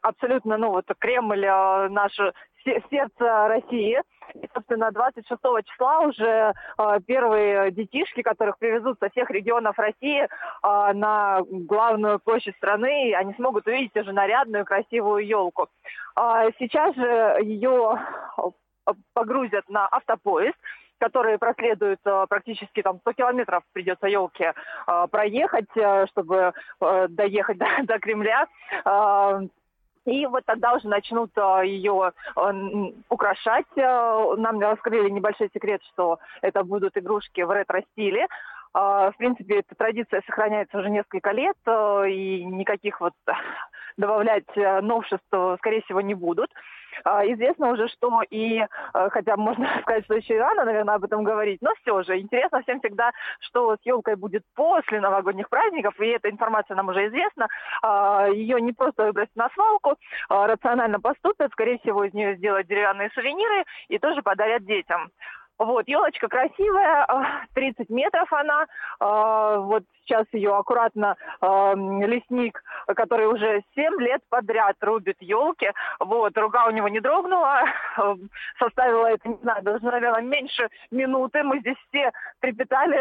абсолютно, 0.03 0.57
ну, 0.57 0.71
вот 0.71 0.87
Кремль, 0.99 1.45
э, 1.45 1.89
наше 1.89 2.33
сердце 2.91 3.49
России. 3.49 4.01
И, 4.35 4.49
собственно, 4.53 4.91
26 4.91 5.41
числа 5.65 6.01
уже 6.01 6.53
э, 6.79 7.01
первые 7.07 7.71
детишки, 7.71 8.23
которых 8.23 8.59
привезут 8.59 8.99
со 8.99 9.09
всех 9.11 9.31
регионов 9.31 9.79
России 9.79 10.23
э, 10.23 10.29
на 10.63 11.41
главную 11.49 12.19
площадь 12.19 12.57
страны, 12.57 13.15
они 13.15 13.35
смогут 13.35 13.67
увидеть 13.67 13.97
уже 13.97 14.13
нарядную, 14.13 14.65
красивую 14.65 15.27
елку. 15.27 15.69
Э, 16.17 16.51
сейчас 16.59 16.95
же 16.97 17.39
ее 17.43 18.01
погрузят 19.15 19.69
на 19.69 19.87
автопоезд, 19.91 20.57
которые 20.99 21.39
проследуют 21.39 22.01
э, 22.05 22.27
практически 22.29 22.83
там 22.83 22.99
100 23.01 23.13
километров 23.13 23.63
придется 23.73 24.07
елке 24.07 24.55
э, 24.87 25.07
проехать, 25.11 25.69
э, 25.77 26.07
чтобы 26.09 26.53
доехать 26.81 27.59
до, 27.59 27.67
до 27.85 27.99
Кремля. 27.99 28.47
И 30.05 30.25
вот 30.27 30.45
тогда 30.47 30.75
уже 30.75 30.87
начнут 30.87 31.37
ее 31.65 32.13
украшать. 33.09 33.67
Нам 33.75 34.61
раскрыли 34.61 35.11
небольшой 35.11 35.51
секрет, 35.53 35.83
что 35.93 36.21
это 36.43 36.63
будут 36.63 36.97
игрушки 36.97 37.41
в 37.41 37.51
ретро-стиле. 37.51 38.29
В 38.73 39.15
принципе, 39.19 39.59
эта 39.59 39.75
традиция 39.75 40.23
сохраняется 40.25 40.79
уже 40.79 40.91
несколько 40.91 41.33
лет, 41.33 41.57
и 41.67 42.45
никаких 42.45 43.01
вот 43.01 43.15
добавлять 43.97 44.47
новшеств, 44.55 45.27
скорее 45.59 45.83
всего, 45.83 46.01
не 46.01 46.15
будут. 46.15 46.53
А, 47.05 47.25
известно 47.27 47.71
уже, 47.71 47.89
что 47.89 48.23
и, 48.31 48.59
э, 48.59 48.67
хотя 49.11 49.37
можно 49.37 49.67
сказать, 49.83 50.05
что 50.05 50.15
еще 50.15 50.35
и 50.35 50.39
рано, 50.39 50.65
наверное, 50.65 50.95
об 50.95 51.05
этом 51.05 51.25
говорить, 51.25 51.61
но 51.63 51.73
все 51.83 52.03
же 52.03 52.19
интересно 52.19 52.63
всем 52.63 52.81
всегда, 52.81 53.13
что 53.41 53.77
с 53.77 53.87
елкой 53.87 54.17
будет 54.17 54.43
после 54.55 55.01
новогодних 55.01 55.49
праздников, 55.49 55.99
и 56.01 56.07
эта 56.07 56.31
информация 56.31 56.77
нам 56.77 56.89
уже 56.89 57.07
известна. 57.09 57.49
А, 57.83 58.29
Ее 58.29 58.61
не 58.61 58.73
просто 58.73 59.05
выбросить 59.05 59.37
на 59.37 59.49
свалку, 59.51 59.97
а 60.29 60.47
рационально 60.47 61.01
поступят, 61.01 61.53
скорее 61.53 61.79
всего, 61.79 62.05
из 62.05 62.15
нее 62.15 62.37
сделают 62.37 62.67
деревянные 62.67 63.11
сувениры 63.11 63.65
и 63.89 63.99
тоже 63.99 64.23
подарят 64.23 64.65
детям. 64.65 65.11
Вот, 65.59 65.89
елочка 65.89 66.29
красивая, 66.29 67.07
30 67.55 67.89
метров 67.89 68.33
она. 68.33 68.67
Вот 69.01 69.85
сейчас 70.03 70.27
ее 70.33 70.55
аккуратно 70.55 71.17
лесник, 71.43 72.63
который 72.87 73.27
уже 73.27 73.63
7 73.75 74.01
лет 74.01 74.21
подряд 74.29 74.77
рубит 74.81 75.17
елки. 75.21 75.71
Вот, 76.01 76.37
рука 76.37 76.67
у 76.67 76.71
него 76.71 76.89
не 76.89 77.01
дрогнула, 77.01 77.65
составила 78.59 79.07
это, 79.07 79.29
не 79.29 79.37
знаю, 79.43 79.63
даже, 79.63 79.85
наверное, 79.85 80.23
меньше 80.23 80.69
минуты. 80.91 81.43
Мы 81.43 81.61
здесь 81.61 81.77
все 81.89 82.13
трепетали, 82.41 82.99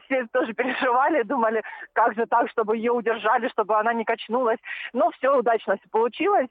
все 0.04 0.26
тоже 0.32 0.52
переживали, 0.54 1.22
думали, 1.22 1.62
как 1.92 2.14
же 2.14 2.26
так, 2.26 2.48
чтобы 2.50 2.76
ее 2.76 2.92
удержали, 2.92 3.48
чтобы 3.48 3.78
она 3.78 3.92
не 3.92 4.04
качнулась. 4.04 4.58
Но 4.92 5.10
все 5.12 5.36
удачно 5.36 5.76
получилось. 5.90 6.48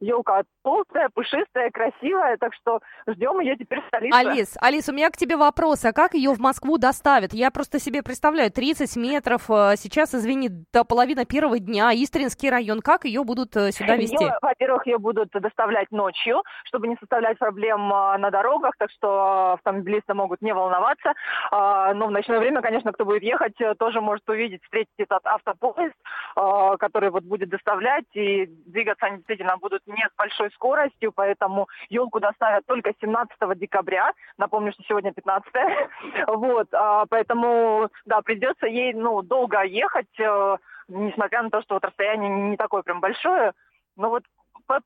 Елка 0.00 0.42
толстая, 0.62 1.08
пушистая, 1.12 1.70
красивая, 1.70 2.36
так 2.36 2.54
что 2.54 2.80
ждем 3.06 3.40
ее 3.40 3.56
теперь 3.56 3.80
в 3.80 3.86
столице. 3.86 4.16
Алис, 4.16 4.56
Алис, 4.60 4.83
у 4.88 4.92
меня 4.92 5.10
к 5.10 5.16
тебе 5.16 5.36
вопрос, 5.36 5.84
а 5.84 5.92
как 5.92 6.14
ее 6.14 6.32
в 6.32 6.40
Москву 6.40 6.78
доставят? 6.78 7.32
Я 7.32 7.50
просто 7.50 7.78
себе 7.78 8.02
представляю, 8.02 8.50
30 8.50 8.96
метров, 8.96 9.50
э, 9.50 9.76
сейчас, 9.76 10.14
извини, 10.14 10.48
до 10.72 10.84
половины 10.84 11.24
первого 11.24 11.58
дня, 11.58 11.92
Истринский 11.92 12.50
район, 12.50 12.80
как 12.80 13.04
ее 13.04 13.24
будут 13.24 13.56
э, 13.56 13.72
сюда 13.72 13.96
везти? 13.96 14.26
Во-первых, 14.42 14.86
ее 14.86 14.98
будут 14.98 15.30
доставлять 15.30 15.90
ночью, 15.90 16.42
чтобы 16.64 16.88
не 16.88 16.96
составлять 16.96 17.38
проблем 17.38 17.92
э, 17.92 18.18
на 18.18 18.30
дорогах, 18.30 18.72
так 18.78 18.90
что 18.90 19.54
автомобилисты 19.54 20.14
могут 20.14 20.42
не 20.42 20.52
волноваться. 20.52 21.14
А, 21.50 21.94
но 21.94 22.06
в 22.06 22.10
ночное 22.10 22.38
время, 22.38 22.60
конечно, 22.60 22.92
кто 22.92 23.04
будет 23.04 23.22
ехать, 23.22 23.56
тоже 23.78 24.00
может 24.00 24.28
увидеть, 24.28 24.62
встретить 24.64 24.92
этот 24.98 25.24
автопоезд, 25.24 25.94
который 26.34 27.10
вот 27.10 27.24
будет 27.24 27.48
доставлять, 27.48 28.04
и 28.14 28.46
двигаться 28.66 29.06
они 29.06 29.18
действительно 29.18 29.56
будут 29.56 29.82
не 29.86 30.02
с 30.02 30.16
большой 30.16 30.50
скоростью, 30.52 31.12
поэтому 31.12 31.68
елку 31.88 32.20
доставят 32.20 32.66
только 32.66 32.92
17 33.00 33.36
декабря. 33.58 34.12
Напомню, 34.36 34.72
что 34.74 34.82
сегодня 34.88 35.12
15 35.12 35.52
Вот, 36.28 36.68
а, 36.72 37.06
поэтому, 37.06 37.88
да, 38.04 38.20
придется 38.22 38.66
ей, 38.66 38.92
ну, 38.92 39.22
долго 39.22 39.62
ехать, 39.62 40.08
э, 40.18 40.56
несмотря 40.88 41.42
на 41.42 41.50
то, 41.50 41.62
что 41.62 41.74
вот 41.74 41.84
расстояние 41.84 42.30
не 42.50 42.56
такое 42.56 42.82
прям 42.82 43.00
большое, 43.00 43.52
но 43.96 44.10
вот 44.10 44.24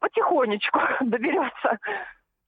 потихонечку 0.00 0.80
доберется. 1.00 1.78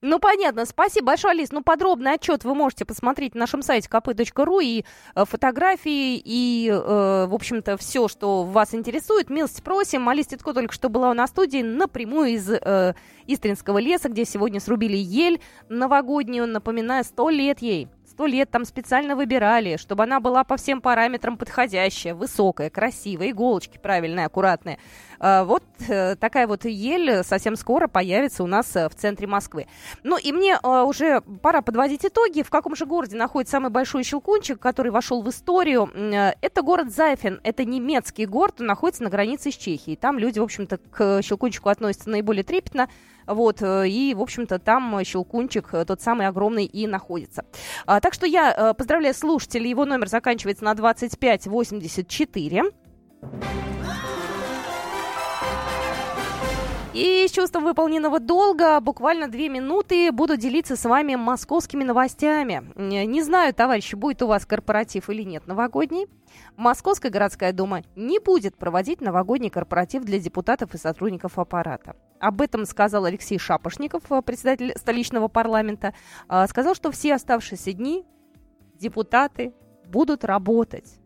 Ну, 0.03 0.17
понятно. 0.17 0.65
Спасибо 0.65 1.07
большое, 1.07 1.33
Алис. 1.33 1.51
Ну, 1.51 1.61
подробный 1.61 2.13
отчет 2.13 2.43
вы 2.43 2.55
можете 2.55 2.85
посмотреть 2.85 3.35
на 3.35 3.41
нашем 3.41 3.61
сайте 3.61 3.87
kp.ru 3.87 4.59
и 4.63 4.83
э, 5.15 5.25
фотографии, 5.25 6.19
и, 6.23 6.69
э, 6.71 7.25
в 7.27 7.33
общем-то, 7.35 7.77
все, 7.77 8.07
что 8.07 8.41
вас 8.43 8.73
интересует. 8.73 9.29
Милости 9.29 9.61
просим. 9.61 10.09
Алис 10.09 10.25
Титко 10.25 10.53
только 10.53 10.73
что 10.73 10.89
была 10.89 11.11
у 11.11 11.13
нас 11.13 11.29
в 11.29 11.33
студии 11.33 11.61
напрямую 11.61 12.31
из 12.31 12.49
э, 12.49 12.95
Истринского 13.27 13.77
леса, 13.77 14.09
где 14.09 14.25
сегодня 14.25 14.59
срубили 14.59 14.97
ель 14.97 15.39
новогоднюю, 15.69 16.47
напоминая, 16.47 17.03
сто 17.03 17.29
лет 17.29 17.61
ей 17.61 17.87
сто 18.11 18.25
лет 18.25 18.51
там 18.51 18.65
специально 18.65 19.15
выбирали, 19.15 19.77
чтобы 19.77 20.03
она 20.03 20.19
была 20.19 20.43
по 20.43 20.57
всем 20.57 20.81
параметрам 20.81 21.37
подходящая, 21.37 22.13
высокая, 22.13 22.69
красивая, 22.69 23.31
иголочки 23.31 23.77
правильные, 23.77 24.25
аккуратные. 24.25 24.79
А, 25.23 25.45
вот 25.45 25.63
э, 25.87 26.15
такая 26.17 26.45
вот 26.45 26.65
ель 26.65 27.23
совсем 27.23 27.55
скоро 27.55 27.87
появится 27.87 28.43
у 28.43 28.47
нас 28.47 28.75
э, 28.75 28.89
в 28.89 28.95
центре 28.95 29.27
Москвы. 29.27 29.67
Ну 30.03 30.17
и 30.17 30.33
мне 30.33 30.59
э, 30.61 30.81
уже 30.81 31.21
пора 31.41 31.61
подводить 31.61 32.03
итоги. 32.03 32.41
В 32.41 32.49
каком 32.49 32.75
же 32.75 32.85
городе 32.85 33.15
находится 33.15 33.51
самый 33.51 33.69
большой 33.69 34.03
щелкунчик, 34.03 34.59
который 34.59 34.91
вошел 34.91 35.21
в 35.21 35.29
историю? 35.29 35.89
Это 36.41 36.61
город 36.63 36.91
Зайфен. 36.91 37.39
Это 37.43 37.63
немецкий 37.63 38.25
город, 38.25 38.55
он 38.59 38.65
находится 38.65 39.03
на 39.03 39.09
границе 39.09 39.51
с 39.51 39.55
Чехией. 39.55 39.95
Там 39.95 40.19
люди, 40.19 40.39
в 40.39 40.43
общем-то, 40.43 40.77
к 40.77 41.21
щелкунчику 41.21 41.69
относятся 41.69 42.09
наиболее 42.09 42.43
трепетно. 42.43 42.89
Вот, 43.33 43.61
и, 43.61 44.13
в 44.15 44.21
общем-то, 44.21 44.59
там 44.59 45.03
щелкунчик 45.03 45.69
тот 45.87 46.01
самый 46.01 46.27
огромный 46.27 46.65
и 46.65 46.87
находится. 46.87 47.45
А, 47.85 47.99
так 47.99 48.13
что 48.13 48.25
я 48.25 48.73
поздравляю 48.73 49.13
слушателей. 49.13 49.69
Его 49.69 49.85
номер 49.85 50.07
заканчивается 50.07 50.63
на 50.63 50.73
2584. 50.73 52.63
И 56.93 57.25
с 57.25 57.31
чувством 57.31 57.63
выполненного 57.63 58.19
долга 58.19 58.77
буквально 58.81 59.29
две 59.29 59.47
минуты 59.47 60.11
буду 60.11 60.35
делиться 60.35 60.75
с 60.75 60.83
вами 60.83 61.15
московскими 61.15 61.85
новостями. 61.85 62.63
Не 62.75 63.23
знаю, 63.23 63.53
товарищи, 63.53 63.95
будет 63.95 64.21
у 64.23 64.27
вас 64.27 64.45
корпоратив 64.45 65.09
или 65.09 65.23
нет 65.23 65.47
новогодний. 65.47 66.07
Московская 66.57 67.09
городская 67.09 67.53
дума 67.53 67.83
не 67.95 68.19
будет 68.19 68.57
проводить 68.57 68.99
новогодний 68.99 69.49
корпоратив 69.49 70.03
для 70.03 70.19
депутатов 70.19 70.75
и 70.75 70.77
сотрудников 70.77 71.39
аппарата. 71.39 71.95
Об 72.19 72.41
этом 72.41 72.65
сказал 72.65 73.05
Алексей 73.05 73.39
Шапошников, 73.39 74.03
председатель 74.25 74.73
столичного 74.75 75.29
парламента. 75.29 75.93
А, 76.27 76.45
сказал, 76.47 76.75
что 76.75 76.91
все 76.91 77.15
оставшиеся 77.15 77.71
дни 77.71 78.03
депутаты 78.75 79.53
будут 79.85 80.25
работать. 80.25 80.99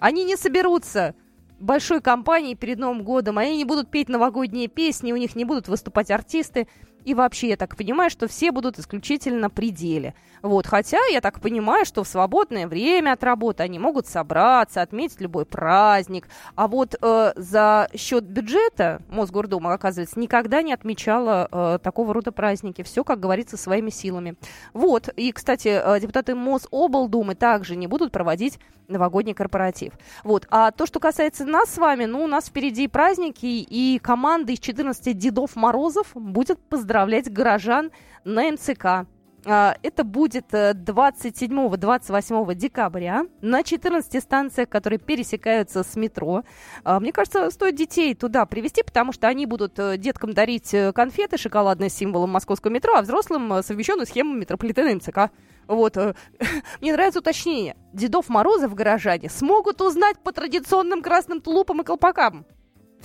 Они 0.00 0.24
не 0.24 0.36
соберутся 0.36 1.14
большой 1.58 2.00
компании 2.00 2.54
перед 2.54 2.78
Новым 2.78 3.02
годом, 3.02 3.38
они 3.38 3.56
не 3.56 3.64
будут 3.64 3.90
петь 3.90 4.08
новогодние 4.08 4.68
песни, 4.68 5.12
у 5.12 5.16
них 5.16 5.36
не 5.36 5.44
будут 5.44 5.68
выступать 5.68 6.10
артисты. 6.10 6.66
И 7.04 7.14
вообще, 7.14 7.50
я 7.50 7.56
так 7.56 7.76
понимаю, 7.76 8.10
что 8.10 8.26
все 8.26 8.50
будут 8.50 8.80
исключительно 8.80 9.48
при 9.48 9.70
деле. 9.70 10.14
Вот, 10.42 10.66
хотя 10.66 10.98
я 11.12 11.20
так 11.20 11.40
понимаю, 11.40 11.84
что 11.84 12.02
в 12.02 12.08
свободное 12.08 12.66
время 12.66 13.12
от 13.12 13.22
работы 13.22 13.62
они 13.62 13.78
могут 13.78 14.08
собраться, 14.08 14.82
отметить 14.82 15.20
любой 15.20 15.46
праздник. 15.46 16.28
А 16.56 16.66
вот 16.66 16.96
э, 17.00 17.32
за 17.36 17.88
счет 17.96 18.24
бюджета 18.24 19.02
Мосгордума, 19.08 19.72
оказывается, 19.72 20.18
никогда 20.18 20.62
не 20.62 20.72
отмечала 20.72 21.48
э, 21.50 21.78
такого 21.80 22.12
рода 22.12 22.32
праздники. 22.32 22.82
Все, 22.82 23.04
как 23.04 23.20
говорится, 23.20 23.56
своими 23.56 23.90
силами. 23.90 24.34
Вот, 24.72 25.08
и, 25.16 25.30
кстати, 25.30 25.80
э, 25.80 26.00
депутаты 26.00 26.34
Мособлдумы 26.34 27.36
также 27.36 27.76
не 27.76 27.86
будут 27.86 28.10
проводить 28.10 28.58
новогодний 28.88 29.34
корпоратив. 29.34 29.92
Вот, 30.24 30.46
а 30.50 30.70
то, 30.70 30.86
что 30.86 31.00
касается 31.00 31.44
нас 31.44 31.70
с 31.70 31.78
вами, 31.78 32.04
ну, 32.04 32.24
у 32.24 32.26
нас 32.26 32.46
впереди 32.46 32.88
праздники, 32.88 33.46
и 33.46 33.98
команда 34.02 34.52
из 34.52 34.58
14 34.58 35.16
Дедов 35.16 35.56
Морозов 35.56 36.08
будет 36.14 36.58
поздравлять 36.68 37.32
горожан 37.32 37.90
на 38.24 38.50
МЦК. 38.50 39.06
А, 39.48 39.76
это 39.82 40.02
будет 40.02 40.52
27-28 40.52 42.50
э, 42.50 42.54
декабря 42.56 43.26
на 43.40 43.62
14 43.62 44.20
станциях, 44.20 44.68
которые 44.68 44.98
пересекаются 44.98 45.84
с 45.84 45.94
метро. 45.94 46.42
А, 46.82 46.98
мне 46.98 47.12
кажется, 47.12 47.48
стоит 47.52 47.76
детей 47.76 48.16
туда 48.16 48.44
привезти, 48.44 48.82
потому 48.82 49.12
что 49.12 49.28
они 49.28 49.46
будут 49.46 49.78
э, 49.78 49.98
деткам 49.98 50.32
дарить 50.32 50.74
э, 50.74 50.92
конфеты 50.92 51.38
шоколадные 51.38 51.90
с 51.90 51.94
символом 51.94 52.30
московского 52.30 52.72
метро, 52.72 52.94
а 52.96 53.02
взрослым 53.02 53.62
совмещенную 53.62 54.06
схему 54.06 54.34
метрополитена 54.34 54.96
МЦК. 54.96 55.30
Вот. 55.68 55.96
Мне 56.80 56.92
нравится 56.92 57.20
уточнение. 57.20 57.76
Дедов 57.92 58.28
Морозов 58.28 58.74
горожане 58.74 59.30
смогут 59.30 59.80
узнать 59.80 60.18
по 60.18 60.32
традиционным 60.32 61.02
красным 61.02 61.40
тулупам 61.40 61.82
и 61.82 61.84
колпакам. 61.84 62.46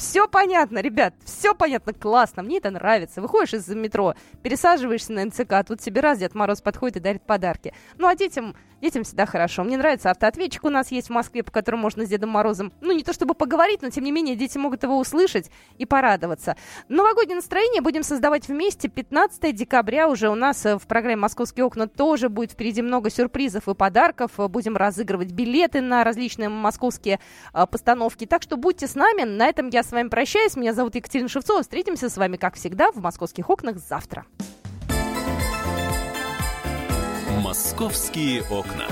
Все 0.02 0.28
понятно, 0.28 0.80
ребят, 0.80 1.14
все 1.24 1.54
понятно, 1.54 1.94
классно, 1.94 2.42
мне 2.42 2.58
это 2.58 2.72
нравится. 2.72 3.22
Выходишь 3.22 3.54
из 3.54 3.68
метро, 3.68 4.16
пересаживаешься 4.42 5.14
на 5.14 5.28
МЦК, 5.28 5.54
а 5.54 5.64
тут 5.64 5.80
тебе 5.80 6.02
раз 6.02 6.18
Дед 6.18 6.34
Мороз 6.34 6.60
подходит 6.60 6.98
и 6.98 7.00
дарит 7.00 7.22
подарки. 7.22 7.72
Ну 8.00 8.08
а 8.08 8.16
детям 8.16 8.56
Детям 8.82 9.04
всегда 9.04 9.26
хорошо. 9.26 9.64
Мне 9.64 9.78
нравится 9.78 10.10
автоответчик 10.10 10.64
у 10.64 10.70
нас 10.70 10.92
есть 10.92 11.08
в 11.08 11.12
Москве, 11.12 11.44
по 11.44 11.52
которому 11.52 11.84
можно 11.84 12.06
с 12.06 12.10
Дедом 12.10 12.32
Морозом, 12.32 12.74
ну, 12.82 12.92
не 12.92 13.04
то 13.04 13.14
чтобы 13.14 13.36
поговорить, 13.36 13.82
но, 13.82 13.90
тем 13.90 14.04
не 14.04 14.12
менее, 14.12 14.36
дети 14.36 14.58
могут 14.58 14.84
его 14.84 14.98
услышать 14.98 15.52
и 15.78 15.86
порадоваться. 15.86 16.56
Новогоднее 16.90 17.36
настроение 17.36 17.82
будем 17.82 18.02
создавать 18.04 18.48
вместе. 18.48 18.88
15 18.90 19.56
декабря 19.56 20.08
уже 20.08 20.30
у 20.30 20.36
нас 20.36 20.66
э, 20.66 20.78
в 20.78 20.88
программе 20.88 21.18
«Московские 21.18 21.66
окна» 21.66 21.88
тоже 21.88 22.30
будет 22.30 22.52
впереди 22.52 22.82
много 22.82 23.10
сюрпризов 23.10 23.68
и 23.68 23.76
подарков. 23.76 24.32
Будем 24.38 24.76
разыгрывать 24.76 25.32
билеты 25.32 25.82
на 25.82 26.04
различные 26.04 26.50
московские 26.50 27.20
э, 27.54 27.68
постановки. 27.68 28.26
Так 28.26 28.42
что 28.42 28.58
будьте 28.58 28.88
с 28.88 28.96
нами. 28.96 29.24
На 29.24 29.48
этом 29.48 29.70
я 29.70 29.84
с 29.84 29.92
вами 29.92 30.08
прощаюсь. 30.10 30.56
Меня 30.56 30.74
зовут 30.74 30.96
Екатерина 30.96 31.30
Шевцова. 31.30 31.62
Встретимся 31.62 32.10
с 32.10 32.18
вами, 32.18 32.38
как 32.38 32.56
всегда, 32.56 32.92
в 32.92 32.98
«Московских 32.98 33.50
окнах» 33.50 33.78
завтра. 33.78 34.26
«Московские 37.42 38.44
окна». 38.44 38.86